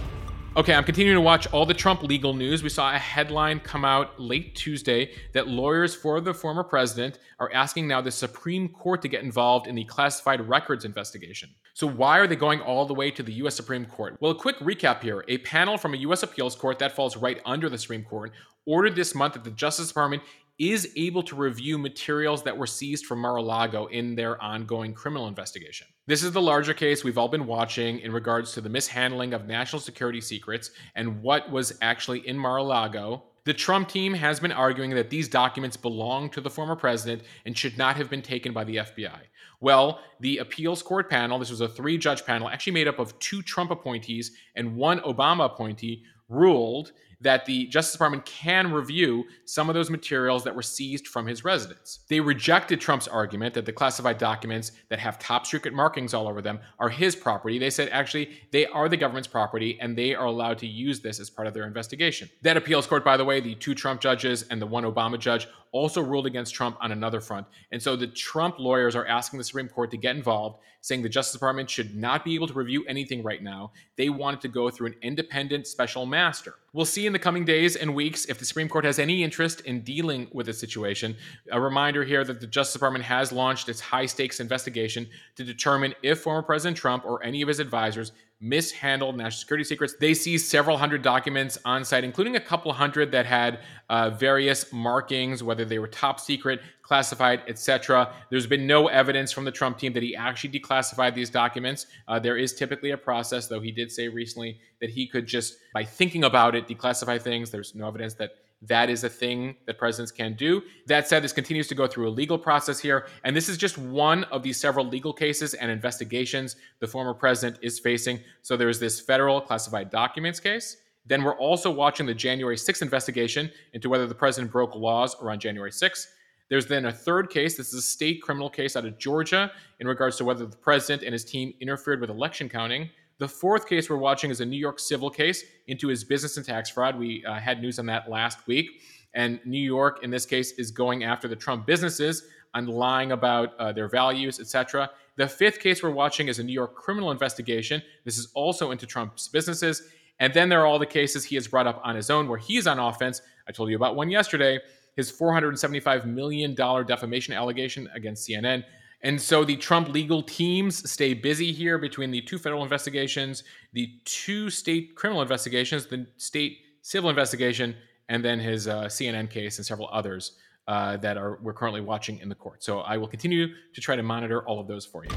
Okay, 0.57 0.75
I'm 0.75 0.83
continuing 0.83 1.16
to 1.16 1.20
watch 1.20 1.46
all 1.53 1.64
the 1.64 1.75
Trump 1.75 2.03
legal 2.03 2.35
news. 2.35 2.64
We 2.64 2.70
saw 2.70 2.92
a 2.92 2.99
headline 2.99 3.61
come 3.61 3.85
out 3.85 4.20
late 4.20 4.57
Tuesday 4.57 5.12
that 5.33 5.46
lawyers 5.46 5.94
for 5.94 6.20
the 6.20 6.35
former 6.35 6.64
president 6.64 7.20
are 7.38 7.53
asking 7.53 7.87
now 7.87 8.01
the 8.01 8.11
Supreme 8.11 8.68
Court 8.68 9.01
to 9.03 9.09
get 9.09 9.23
involved 9.23 9.68
in 9.68 9.77
the 9.77 9.85
classified 9.85 10.40
records 10.49 10.85
investigation. 10.85 11.51
So, 11.80 11.86
why 11.86 12.18
are 12.18 12.26
they 12.26 12.36
going 12.36 12.60
all 12.60 12.84
the 12.84 12.92
way 12.92 13.10
to 13.10 13.22
the 13.22 13.32
US 13.44 13.54
Supreme 13.54 13.86
Court? 13.86 14.18
Well, 14.20 14.32
a 14.32 14.34
quick 14.34 14.58
recap 14.58 15.02
here. 15.02 15.24
A 15.28 15.38
panel 15.38 15.78
from 15.78 15.94
a 15.94 15.96
US 16.08 16.22
appeals 16.22 16.54
court 16.54 16.78
that 16.80 16.94
falls 16.94 17.16
right 17.16 17.40
under 17.46 17.70
the 17.70 17.78
Supreme 17.78 18.04
Court 18.04 18.32
ordered 18.66 18.94
this 18.94 19.14
month 19.14 19.32
that 19.32 19.44
the 19.44 19.50
Justice 19.50 19.88
Department 19.88 20.22
is 20.58 20.92
able 20.94 21.22
to 21.22 21.34
review 21.34 21.78
materials 21.78 22.42
that 22.42 22.58
were 22.58 22.66
seized 22.66 23.06
from 23.06 23.20
Mar 23.20 23.36
a 23.36 23.42
Lago 23.42 23.86
in 23.86 24.14
their 24.14 24.38
ongoing 24.42 24.92
criminal 24.92 25.26
investigation. 25.26 25.86
This 26.06 26.22
is 26.22 26.32
the 26.32 26.42
larger 26.42 26.74
case 26.74 27.02
we've 27.02 27.16
all 27.16 27.28
been 27.28 27.46
watching 27.46 28.00
in 28.00 28.12
regards 28.12 28.52
to 28.52 28.60
the 28.60 28.68
mishandling 28.68 29.32
of 29.32 29.46
national 29.46 29.80
security 29.80 30.20
secrets 30.20 30.72
and 30.96 31.22
what 31.22 31.50
was 31.50 31.78
actually 31.80 32.28
in 32.28 32.36
Mar 32.36 32.58
a 32.58 32.62
Lago 32.62 33.24
The 33.46 33.54
Trump 33.54 33.88
team 33.88 34.12
has 34.12 34.38
been 34.38 34.52
arguing 34.52 34.90
that 34.90 35.08
these 35.08 35.28
documents 35.28 35.78
belong 35.78 36.28
to 36.32 36.42
the 36.42 36.50
former 36.50 36.76
president 36.76 37.22
and 37.46 37.56
should 37.56 37.78
not 37.78 37.96
have 37.96 38.10
been 38.10 38.20
taken 38.20 38.52
by 38.52 38.64
the 38.64 38.76
FBI. 38.76 39.20
Well, 39.61 40.01
the 40.20 40.38
appeals 40.38 40.83
court 40.83 41.11
panel, 41.11 41.38
this 41.38 41.51
was 41.51 41.61
a 41.61 41.68
three 41.68 41.99
judge 41.99 42.25
panel, 42.25 42.49
actually 42.49 42.73
made 42.73 42.88
up 42.88 42.99
of 42.99 43.18
two 43.18 43.42
Trump 43.42 43.70
appointees 43.70 44.33
and 44.57 44.77
one 44.77 45.01
Obama 45.01 45.46
appointee, 45.46 46.05
ruled 46.29 46.92
that 47.20 47.44
the 47.44 47.66
Justice 47.66 47.92
Department 47.92 48.24
can 48.24 48.72
review 48.72 49.24
some 49.44 49.68
of 49.68 49.74
those 49.74 49.90
materials 49.90 50.44
that 50.44 50.54
were 50.54 50.62
seized 50.62 51.06
from 51.06 51.26
his 51.26 51.44
residence. 51.44 52.00
They 52.09 52.20
rejected 52.20 52.80
Trump's 52.80 53.09
argument 53.09 53.54
that 53.54 53.66
the 53.66 53.72
classified 53.72 54.18
documents 54.18 54.72
that 54.88 54.98
have 54.98 55.18
top 55.18 55.46
secret 55.46 55.74
markings 55.74 56.14
all 56.14 56.28
over 56.28 56.40
them 56.40 56.61
are 56.78 56.88
his 56.88 57.14
property. 57.14 57.59
They 57.59 57.70
said 57.70 57.88
actually 57.90 58.30
they 58.52 58.66
are 58.66 58.88
the 58.88 58.96
government's 58.96 59.28
property 59.28 59.78
and 59.80 59.96
they 59.96 60.14
are 60.14 60.26
allowed 60.26 60.59
to 60.59 60.66
use 60.66 61.00
this 61.00 61.20
as 61.20 61.30
part 61.30 61.48
of 61.48 61.54
their 61.54 61.66
investigation. 61.66 62.28
That 62.42 62.56
appeals 62.56 62.87
court, 62.87 63.04
by 63.04 63.16
the 63.16 63.24
way, 63.24 63.40
the 63.40 63.54
two 63.54 63.74
Trump 63.74 64.00
judges 64.00 64.44
and 64.50 64.61
the 64.61 64.66
one 64.66 64.85
Obama 64.85 65.18
judge 65.18 65.46
also 65.72 66.02
ruled 66.02 66.26
against 66.26 66.54
Trump 66.54 66.76
on 66.80 66.92
another 66.92 67.20
front. 67.20 67.46
And 67.70 67.80
so 67.80 67.96
the 67.96 68.09
Trump 68.09 68.59
lawyers 68.59 68.96
are 68.96 69.06
asking 69.06 69.38
the 69.38 69.44
Supreme 69.44 69.68
Court 69.68 69.90
to 69.92 69.96
get 69.96 70.16
involved, 70.16 70.61
saying 70.80 71.02
the 71.02 71.09
Justice 71.09 71.35
Department 71.35 71.70
should 71.70 71.94
not 71.94 72.24
be 72.24 72.35
able 72.35 72.48
to 72.48 72.54
review 72.54 72.85
anything 72.88 73.22
right 73.22 73.42
now. 73.42 73.72
They 73.96 74.09
wanted 74.09 74.40
to 74.42 74.48
go 74.48 74.70
through 74.70 74.88
an 74.88 74.96
independent 75.02 75.66
special 75.66 76.06
master. 76.06 76.54
We'll 76.72 76.85
see 76.85 77.04
in 77.04 77.12
the 77.12 77.18
coming 77.18 77.44
days 77.44 77.74
and 77.74 77.96
weeks 77.96 78.26
if 78.26 78.38
the 78.38 78.44
Supreme 78.44 78.68
Court 78.68 78.85
has 78.85 79.00
any 79.00 79.24
interest 79.24 79.61
in 79.62 79.80
dealing 79.80 80.28
with 80.33 80.46
the 80.46 80.52
situation. 80.52 81.16
A 81.50 81.61
reminder 81.61 82.04
here 82.04 82.22
that 82.22 82.40
the 82.40 82.46
Justice 82.46 82.74
Department 82.74 83.04
has 83.04 83.33
launched 83.33 83.68
its 83.68 83.80
high 83.80 84.06
stakes 84.06 84.38
investigation 84.38 85.09
to 85.35 85.42
determine 85.42 85.96
if 86.04 86.20
former 86.20 86.42
President 86.42 86.76
Trump 86.76 87.04
or 87.04 87.24
any 87.24 87.42
of 87.42 87.48
his 87.48 87.59
advisors 87.59 88.12
mishandled 88.40 89.16
national 89.16 89.40
security 89.40 89.64
secrets. 89.64 89.94
They 89.98 90.14
seized 90.14 90.46
several 90.46 90.76
hundred 90.76 91.02
documents 91.02 91.59
on 91.64 91.85
site, 91.85 92.04
including 92.04 92.37
a 92.37 92.40
couple 92.40 92.72
hundred 92.72 93.11
that 93.11 93.26
had 93.26 93.59
uh, 93.88 94.11
various 94.11 94.72
markings, 94.72 95.42
whether 95.42 95.64
they 95.64 95.80
were 95.80 95.88
top 95.88 96.20
secret, 96.20 96.61
classified, 96.90 97.40
etc. 97.46 98.12
There's 98.31 98.48
been 98.48 98.66
no 98.66 98.88
evidence 98.88 99.31
from 99.31 99.44
the 99.44 99.53
Trump 99.53 99.79
team 99.79 99.92
that 99.92 100.03
he 100.03 100.16
actually 100.16 100.50
declassified 100.59 101.14
these 101.14 101.31
documents. 101.31 101.87
Uh, 102.09 102.18
there 102.18 102.37
is 102.37 102.53
typically 102.53 102.90
a 102.90 102.96
process, 102.96 103.46
though 103.46 103.61
he 103.61 103.70
did 103.70 103.92
say 103.92 104.09
recently 104.09 104.59
that 104.81 104.90
he 104.90 105.07
could 105.07 105.24
just, 105.24 105.59
by 105.72 105.85
thinking 105.85 106.24
about 106.24 106.57
it, 106.57 106.66
declassify 106.66 107.22
things. 107.22 107.48
There's 107.48 107.76
no 107.76 107.87
evidence 107.87 108.14
that 108.14 108.31
that 108.62 108.90
is 108.90 109.05
a 109.05 109.09
thing 109.09 109.55
that 109.66 109.79
presidents 109.79 110.11
can 110.11 110.35
do. 110.35 110.62
That 110.88 111.07
said, 111.07 111.22
this 111.22 111.33
continues 111.33 111.68
to 111.68 111.76
go 111.76 111.87
through 111.87 112.09
a 112.09 112.11
legal 112.11 112.37
process 112.37 112.81
here, 112.81 113.07
and 113.22 113.37
this 113.37 113.48
is 113.48 113.57
just 113.57 113.79
one 113.79 114.24
of 114.24 114.42
these 114.42 114.59
several 114.59 114.85
legal 114.85 115.12
cases 115.12 115.55
and 115.55 115.70
investigations 115.70 116.57
the 116.81 116.88
former 116.88 117.14
president 117.14 117.62
is 117.62 117.79
facing. 117.79 118.18
So 118.42 118.57
there's 118.57 118.81
this 118.81 118.98
federal 118.98 119.40
classified 119.40 119.90
documents 119.90 120.40
case. 120.40 120.79
Then 121.07 121.22
we're 121.22 121.38
also 121.38 121.70
watching 121.70 122.07
the 122.07 122.14
January 122.14 122.57
6th 122.57 122.83
investigation 122.83 123.48
into 123.74 123.88
whether 123.88 124.09
the 124.09 124.14
president 124.14 124.50
broke 124.50 124.74
laws 124.74 125.14
around 125.22 125.38
January 125.38 125.70
6th. 125.70 126.09
There's 126.50 126.66
then 126.66 126.86
a 126.86 126.92
third 126.92 127.30
case. 127.30 127.56
This 127.56 127.68
is 127.68 127.74
a 127.74 127.82
state 127.82 128.20
criminal 128.20 128.50
case 128.50 128.76
out 128.76 128.84
of 128.84 128.98
Georgia 128.98 129.52
in 129.78 129.86
regards 129.86 130.16
to 130.16 130.24
whether 130.24 130.44
the 130.44 130.56
president 130.56 131.04
and 131.04 131.12
his 131.12 131.24
team 131.24 131.54
interfered 131.60 132.00
with 132.00 132.10
election 132.10 132.48
counting. 132.48 132.90
The 133.18 133.28
fourth 133.28 133.68
case 133.68 133.88
we're 133.88 133.98
watching 133.98 134.30
is 134.30 134.40
a 134.40 134.46
New 134.46 134.56
York 134.58 134.80
civil 134.80 135.10
case 135.10 135.44
into 135.68 135.86
his 135.88 136.02
business 136.02 136.36
and 136.36 136.44
tax 136.44 136.68
fraud. 136.68 136.98
We 136.98 137.24
uh, 137.24 137.34
had 137.34 137.60
news 137.62 137.78
on 137.78 137.86
that 137.86 138.10
last 138.10 138.46
week. 138.48 138.82
And 139.14 139.40
New 139.44 139.62
York, 139.62 140.02
in 140.02 140.10
this 140.10 140.26
case, 140.26 140.52
is 140.52 140.70
going 140.72 141.04
after 141.04 141.28
the 141.28 141.36
Trump 141.36 141.66
businesses 141.66 142.24
on 142.54 142.66
lying 142.66 143.12
about 143.12 143.56
uh, 143.58 143.72
their 143.72 143.88
values, 143.88 144.40
etc. 144.40 144.90
The 145.16 145.28
fifth 145.28 145.60
case 145.60 145.84
we're 145.84 145.90
watching 145.90 146.26
is 146.26 146.40
a 146.40 146.42
New 146.42 146.52
York 146.52 146.74
criminal 146.74 147.12
investigation. 147.12 147.80
This 148.04 148.18
is 148.18 148.28
also 148.34 148.72
into 148.72 148.86
Trump's 148.86 149.28
businesses. 149.28 149.82
And 150.18 150.34
then 150.34 150.48
there 150.48 150.60
are 150.60 150.66
all 150.66 150.78
the 150.78 150.86
cases 150.86 151.24
he 151.24 151.36
has 151.36 151.46
brought 151.46 151.66
up 151.66 151.80
on 151.84 151.94
his 151.94 152.10
own 152.10 152.28
where 152.28 152.38
he's 152.38 152.66
on 152.66 152.78
offense. 152.78 153.22
I 153.48 153.52
told 153.52 153.70
you 153.70 153.76
about 153.76 153.96
one 153.96 154.10
yesterday 154.10 154.58
his 155.00 155.10
$475 155.10 156.04
million 156.04 156.54
defamation 156.54 157.32
allegation 157.32 157.88
against 157.94 158.28
CNN. 158.28 158.62
And 159.02 159.18
so 159.18 159.44
the 159.44 159.56
Trump 159.56 159.88
legal 159.88 160.22
teams 160.22 160.90
stay 160.90 161.14
busy 161.14 161.52
here 161.52 161.78
between 161.78 162.10
the 162.10 162.20
two 162.20 162.38
federal 162.38 162.62
investigations, 162.62 163.44
the 163.72 163.88
two 164.04 164.50
state 164.50 164.94
criminal 164.94 165.22
investigations, 165.22 165.86
the 165.86 166.06
state 166.18 166.58
civil 166.82 167.08
investigation, 167.08 167.74
and 168.10 168.22
then 168.22 168.38
his 168.38 168.68
uh, 168.68 168.84
CNN 168.84 169.30
case 169.30 169.56
and 169.56 169.64
several 169.64 169.88
others 169.90 170.36
uh, 170.68 170.98
that 170.98 171.16
are 171.16 171.38
we're 171.42 171.54
currently 171.54 171.80
watching 171.80 172.18
in 172.18 172.28
the 172.28 172.34
court. 172.34 172.62
So 172.62 172.80
I 172.80 172.98
will 172.98 173.08
continue 173.08 173.48
to 173.72 173.80
try 173.80 173.96
to 173.96 174.02
monitor 174.02 174.46
all 174.46 174.60
of 174.60 174.68
those 174.68 174.84
for 174.84 175.04
you. 175.04 175.10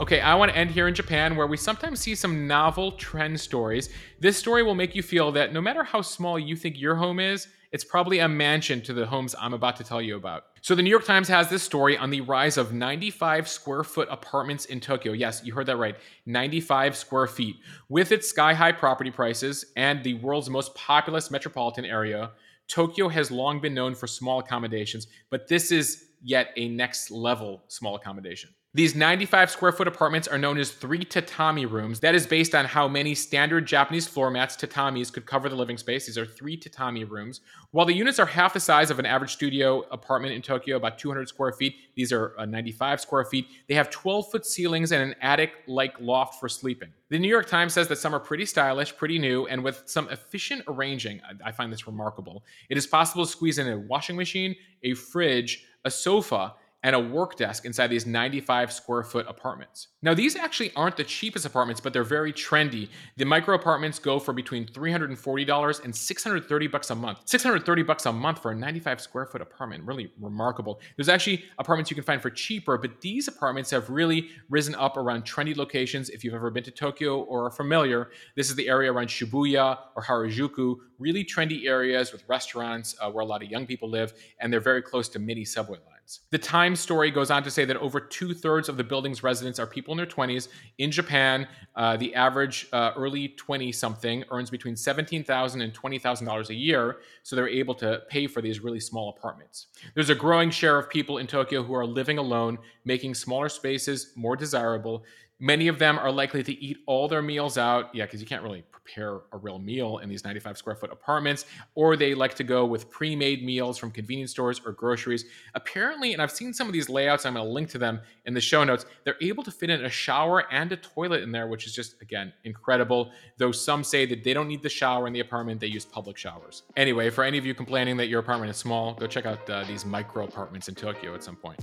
Okay, 0.00 0.20
I 0.22 0.34
want 0.34 0.50
to 0.50 0.56
end 0.56 0.70
here 0.70 0.88
in 0.88 0.94
Japan, 0.94 1.36
where 1.36 1.46
we 1.46 1.58
sometimes 1.58 2.00
see 2.00 2.14
some 2.14 2.46
novel 2.46 2.92
trend 2.92 3.38
stories. 3.38 3.90
This 4.18 4.38
story 4.38 4.62
will 4.62 4.74
make 4.74 4.94
you 4.94 5.02
feel 5.02 5.30
that 5.32 5.52
no 5.52 5.60
matter 5.60 5.84
how 5.84 6.00
small 6.00 6.38
you 6.38 6.56
think 6.56 6.80
your 6.80 6.94
home 6.94 7.20
is, 7.20 7.48
it's 7.72 7.84
probably 7.84 8.18
a 8.18 8.28
mansion 8.28 8.80
to 8.82 8.92
the 8.92 9.06
homes 9.06 9.34
I'm 9.38 9.54
about 9.54 9.76
to 9.76 9.84
tell 9.84 10.02
you 10.02 10.16
about. 10.16 10.44
So, 10.60 10.74
the 10.74 10.82
New 10.82 10.90
York 10.90 11.04
Times 11.04 11.28
has 11.28 11.48
this 11.48 11.62
story 11.62 11.96
on 11.96 12.10
the 12.10 12.20
rise 12.20 12.56
of 12.56 12.72
95 12.72 13.48
square 13.48 13.84
foot 13.84 14.08
apartments 14.10 14.64
in 14.66 14.80
Tokyo. 14.80 15.12
Yes, 15.12 15.42
you 15.44 15.52
heard 15.52 15.66
that 15.66 15.76
right 15.76 15.96
95 16.26 16.96
square 16.96 17.26
feet. 17.26 17.56
With 17.88 18.12
its 18.12 18.28
sky 18.28 18.54
high 18.54 18.72
property 18.72 19.10
prices 19.10 19.66
and 19.76 20.02
the 20.02 20.14
world's 20.14 20.50
most 20.50 20.74
populous 20.74 21.30
metropolitan 21.30 21.84
area, 21.84 22.32
Tokyo 22.68 23.08
has 23.08 23.30
long 23.30 23.60
been 23.60 23.74
known 23.74 23.94
for 23.94 24.06
small 24.06 24.38
accommodations, 24.38 25.06
but 25.30 25.48
this 25.48 25.72
is 25.72 26.06
yet 26.22 26.50
a 26.56 26.68
next 26.68 27.10
level 27.10 27.62
small 27.68 27.96
accommodation. 27.96 28.50
These 28.72 28.94
95 28.94 29.50
square 29.50 29.72
foot 29.72 29.88
apartments 29.88 30.28
are 30.28 30.38
known 30.38 30.56
as 30.56 30.70
three 30.70 31.04
tatami 31.04 31.66
rooms. 31.66 31.98
That 31.98 32.14
is 32.14 32.24
based 32.24 32.54
on 32.54 32.66
how 32.66 32.86
many 32.86 33.16
standard 33.16 33.66
Japanese 33.66 34.06
floor 34.06 34.30
mats, 34.30 34.56
tatamis, 34.56 35.12
could 35.12 35.26
cover 35.26 35.48
the 35.48 35.56
living 35.56 35.76
space. 35.76 36.06
These 36.06 36.16
are 36.16 36.24
three 36.24 36.56
tatami 36.56 37.02
rooms. 37.02 37.40
While 37.72 37.84
the 37.84 37.94
units 37.94 38.20
are 38.20 38.26
half 38.26 38.54
the 38.54 38.60
size 38.60 38.92
of 38.92 39.00
an 39.00 39.06
average 39.06 39.32
studio 39.32 39.82
apartment 39.90 40.34
in 40.34 40.42
Tokyo, 40.42 40.76
about 40.76 41.00
200 41.00 41.28
square 41.28 41.50
feet, 41.50 41.74
these 41.96 42.12
are 42.12 42.32
uh, 42.38 42.46
95 42.46 43.00
square 43.00 43.24
feet. 43.24 43.48
They 43.66 43.74
have 43.74 43.90
12 43.90 44.30
foot 44.30 44.46
ceilings 44.46 44.92
and 44.92 45.02
an 45.02 45.16
attic 45.20 45.50
like 45.66 45.94
loft 45.98 46.38
for 46.38 46.48
sleeping. 46.48 46.90
The 47.08 47.18
New 47.18 47.28
York 47.28 47.48
Times 47.48 47.72
says 47.72 47.88
that 47.88 47.98
some 47.98 48.14
are 48.14 48.20
pretty 48.20 48.46
stylish, 48.46 48.96
pretty 48.96 49.18
new, 49.18 49.48
and 49.48 49.64
with 49.64 49.82
some 49.86 50.08
efficient 50.10 50.62
arranging. 50.68 51.20
I 51.44 51.50
find 51.50 51.72
this 51.72 51.88
remarkable. 51.88 52.44
It 52.68 52.78
is 52.78 52.86
possible 52.86 53.26
to 53.26 53.32
squeeze 53.32 53.58
in 53.58 53.66
a 53.66 53.78
washing 53.80 54.14
machine, 54.14 54.54
a 54.84 54.94
fridge, 54.94 55.66
a 55.84 55.90
sofa, 55.90 56.54
and 56.82 56.96
a 56.96 56.98
work 56.98 57.36
desk 57.36 57.64
inside 57.64 57.88
these 57.88 58.06
95 58.06 58.72
square 58.72 59.02
foot 59.02 59.26
apartments. 59.28 59.88
Now, 60.02 60.14
these 60.14 60.34
actually 60.34 60.72
aren't 60.74 60.96
the 60.96 61.04
cheapest 61.04 61.44
apartments, 61.44 61.80
but 61.80 61.92
they're 61.92 62.04
very 62.04 62.32
trendy. 62.32 62.88
The 63.18 63.26
micro 63.26 63.54
apartments 63.54 63.98
go 63.98 64.18
for 64.18 64.32
between 64.32 64.66
$340 64.66 65.84
and 65.84 65.94
630 65.94 66.66
bucks 66.68 66.90
a 66.90 66.94
month. 66.94 67.20
630 67.26 67.82
bucks 67.82 68.06
a 68.06 68.12
month 68.12 68.40
for 68.40 68.52
a 68.52 68.54
95 68.54 69.00
square 69.00 69.26
foot 69.26 69.42
apartment, 69.42 69.84
really 69.84 70.10
remarkable. 70.20 70.80
There's 70.96 71.10
actually 71.10 71.44
apartments 71.58 71.90
you 71.90 71.94
can 71.94 72.04
find 72.04 72.22
for 72.22 72.30
cheaper, 72.30 72.78
but 72.78 73.00
these 73.02 73.28
apartments 73.28 73.70
have 73.72 73.90
really 73.90 74.30
risen 74.48 74.74
up 74.74 74.96
around 74.96 75.24
trendy 75.24 75.54
locations. 75.56 76.08
If 76.08 76.24
you've 76.24 76.34
ever 76.34 76.50
been 76.50 76.64
to 76.64 76.70
Tokyo 76.70 77.20
or 77.20 77.46
are 77.46 77.50
familiar, 77.50 78.10
this 78.36 78.48
is 78.48 78.56
the 78.56 78.68
area 78.68 78.90
around 78.90 79.08
Shibuya 79.08 79.78
or 79.94 80.02
Harajuku, 80.02 80.76
really 80.98 81.24
trendy 81.24 81.66
areas 81.66 82.12
with 82.12 82.24
restaurants 82.26 82.96
uh, 83.00 83.10
where 83.10 83.22
a 83.22 83.26
lot 83.26 83.42
of 83.42 83.50
young 83.50 83.66
people 83.66 83.88
live, 83.88 84.14
and 84.40 84.52
they're 84.52 84.60
very 84.60 84.82
close 84.82 85.08
to 85.10 85.18
mini 85.18 85.44
subway 85.44 85.78
lines. 85.78 85.99
The 86.30 86.38
Times 86.38 86.80
story 86.80 87.10
goes 87.10 87.30
on 87.30 87.42
to 87.44 87.50
say 87.50 87.64
that 87.64 87.76
over 87.76 88.00
two 88.00 88.34
thirds 88.34 88.68
of 88.68 88.76
the 88.76 88.84
building's 88.84 89.22
residents 89.22 89.58
are 89.58 89.66
people 89.66 89.92
in 89.92 89.98
their 89.98 90.06
20s. 90.06 90.48
In 90.78 90.90
Japan, 90.90 91.46
uh, 91.76 91.96
the 91.96 92.14
average 92.14 92.68
uh, 92.72 92.92
early 92.96 93.28
20 93.28 93.70
something 93.72 94.24
earns 94.30 94.50
between 94.50 94.74
$17,000 94.74 95.62
and 95.62 95.72
$20,000 95.72 96.48
a 96.48 96.54
year, 96.54 96.96
so 97.22 97.36
they're 97.36 97.48
able 97.48 97.74
to 97.74 98.02
pay 98.08 98.26
for 98.26 98.40
these 98.40 98.60
really 98.60 98.80
small 98.80 99.10
apartments. 99.10 99.66
There's 99.94 100.10
a 100.10 100.14
growing 100.14 100.50
share 100.50 100.78
of 100.78 100.88
people 100.88 101.18
in 101.18 101.26
Tokyo 101.26 101.62
who 101.62 101.74
are 101.74 101.86
living 101.86 102.18
alone, 102.18 102.58
making 102.84 103.14
smaller 103.14 103.48
spaces 103.48 104.12
more 104.16 104.36
desirable. 104.36 105.04
Many 105.38 105.68
of 105.68 105.78
them 105.78 105.98
are 105.98 106.12
likely 106.12 106.42
to 106.42 106.52
eat 106.52 106.78
all 106.86 107.08
their 107.08 107.22
meals 107.22 107.56
out. 107.56 107.94
Yeah, 107.94 108.04
because 108.04 108.20
you 108.20 108.26
can't 108.26 108.42
really 108.42 108.64
prepare 108.90 109.20
a 109.32 109.36
real 109.36 109.58
meal 109.58 109.98
in 109.98 110.08
these 110.08 110.24
95 110.24 110.58
square 110.58 110.74
foot 110.74 110.92
apartments, 110.92 111.46
or 111.74 111.96
they 111.96 112.14
like 112.14 112.34
to 112.34 112.44
go 112.44 112.64
with 112.64 112.90
pre 112.90 113.14
made 113.14 113.44
meals 113.44 113.78
from 113.78 113.90
convenience 113.90 114.30
stores 114.30 114.60
or 114.64 114.72
groceries. 114.72 115.24
Apparently, 115.54 116.12
and 116.12 116.22
I've 116.22 116.30
seen 116.30 116.52
some 116.52 116.66
of 116.66 116.72
these 116.72 116.88
layouts, 116.88 117.26
I'm 117.26 117.34
going 117.34 117.46
to 117.46 117.52
link 117.52 117.68
to 117.70 117.78
them 117.78 118.00
in 118.26 118.34
the 118.34 118.40
show 118.40 118.64
notes, 118.64 118.86
they're 119.04 119.16
able 119.20 119.42
to 119.44 119.50
fit 119.50 119.70
in 119.70 119.84
a 119.84 119.88
shower 119.88 120.44
and 120.52 120.70
a 120.72 120.76
toilet 120.76 121.22
in 121.22 121.32
there, 121.32 121.48
which 121.48 121.66
is 121.66 121.74
just, 121.74 122.00
again, 122.02 122.32
incredible. 122.44 123.12
Though 123.38 123.52
some 123.52 123.84
say 123.84 124.06
that 124.06 124.24
they 124.24 124.34
don't 124.34 124.48
need 124.48 124.62
the 124.62 124.68
shower 124.68 125.06
in 125.06 125.12
the 125.12 125.20
apartment, 125.20 125.60
they 125.60 125.66
use 125.66 125.84
public 125.84 126.16
showers. 126.16 126.62
Anyway, 126.76 127.10
for 127.10 127.24
any 127.24 127.38
of 127.38 127.46
you 127.46 127.54
complaining 127.54 127.96
that 127.98 128.08
your 128.08 128.20
apartment 128.20 128.50
is 128.50 128.56
small, 128.56 128.94
go 128.94 129.06
check 129.06 129.26
out 129.26 129.48
uh, 129.48 129.64
these 129.64 129.84
micro 129.84 130.24
apartments 130.24 130.68
in 130.68 130.74
Tokyo 130.74 131.14
at 131.14 131.22
some 131.22 131.36
point. 131.36 131.60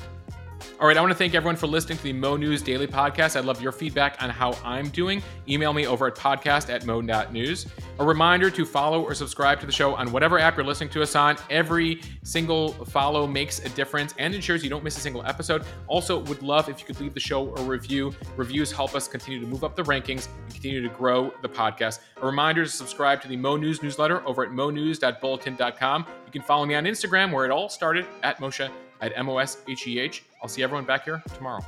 All 0.79 0.85
right, 0.85 0.95
I 0.95 1.01
want 1.01 1.09
to 1.09 1.17
thank 1.17 1.33
everyone 1.33 1.55
for 1.55 1.65
listening 1.65 1.97
to 1.97 2.03
the 2.03 2.13
Mo 2.13 2.37
News 2.37 2.61
Daily 2.61 2.85
Podcast. 2.85 3.35
I'd 3.35 3.45
love 3.45 3.59
your 3.59 3.71
feedback 3.71 4.21
on 4.21 4.29
how 4.29 4.53
I'm 4.63 4.89
doing. 4.89 5.23
Email 5.49 5.73
me 5.73 5.87
over 5.87 6.05
at 6.05 6.13
podcast 6.13 6.71
at 6.71 6.85
mo.news. 6.85 7.65
A 7.97 8.05
reminder 8.05 8.51
to 8.51 8.63
follow 8.63 9.01
or 9.01 9.15
subscribe 9.15 9.59
to 9.61 9.65
the 9.65 9.71
show 9.71 9.95
on 9.95 10.11
whatever 10.11 10.37
app 10.37 10.55
you're 10.55 10.63
listening 10.63 10.91
to 10.91 11.01
us 11.01 11.15
on. 11.15 11.35
Every 11.49 12.03
single 12.21 12.73
follow 12.73 13.25
makes 13.25 13.57
a 13.57 13.69
difference 13.69 14.13
and 14.19 14.35
ensures 14.35 14.63
you 14.63 14.69
don't 14.69 14.83
miss 14.83 14.95
a 14.97 14.99
single 14.99 15.25
episode. 15.25 15.63
Also, 15.87 16.19
would 16.19 16.43
love 16.43 16.69
if 16.69 16.79
you 16.79 16.85
could 16.85 17.01
leave 17.01 17.15
the 17.15 17.19
show 17.19 17.55
a 17.55 17.63
review. 17.63 18.13
Reviews 18.35 18.71
help 18.71 18.93
us 18.93 19.07
continue 19.07 19.39
to 19.39 19.47
move 19.47 19.63
up 19.63 19.75
the 19.75 19.83
rankings 19.83 20.27
and 20.43 20.53
continue 20.53 20.83
to 20.83 20.89
grow 20.89 21.33
the 21.41 21.49
podcast. 21.49 22.01
A 22.21 22.25
reminder 22.25 22.63
to 22.63 22.69
subscribe 22.69 23.19
to 23.23 23.27
the 23.27 23.35
Mo 23.35 23.57
News 23.57 23.81
newsletter 23.81 24.23
over 24.27 24.43
at 24.43 24.51
monews.bulletin.com. 24.51 26.05
You 26.27 26.31
can 26.31 26.43
follow 26.43 26.67
me 26.67 26.75
on 26.75 26.83
Instagram, 26.83 27.31
where 27.31 27.45
it 27.45 27.51
all 27.51 27.67
started 27.67 28.05
at 28.21 28.39
Mosheh 28.39 28.69
at 29.01 29.11
M 29.15 29.27
O 29.27 29.39
S 29.39 29.57
H 29.67 29.87
E 29.87 29.97
H. 29.97 30.23
I'll 30.41 30.49
see 30.49 30.63
everyone 30.63 30.85
back 30.85 31.05
here 31.05 31.21
tomorrow. 31.35 31.63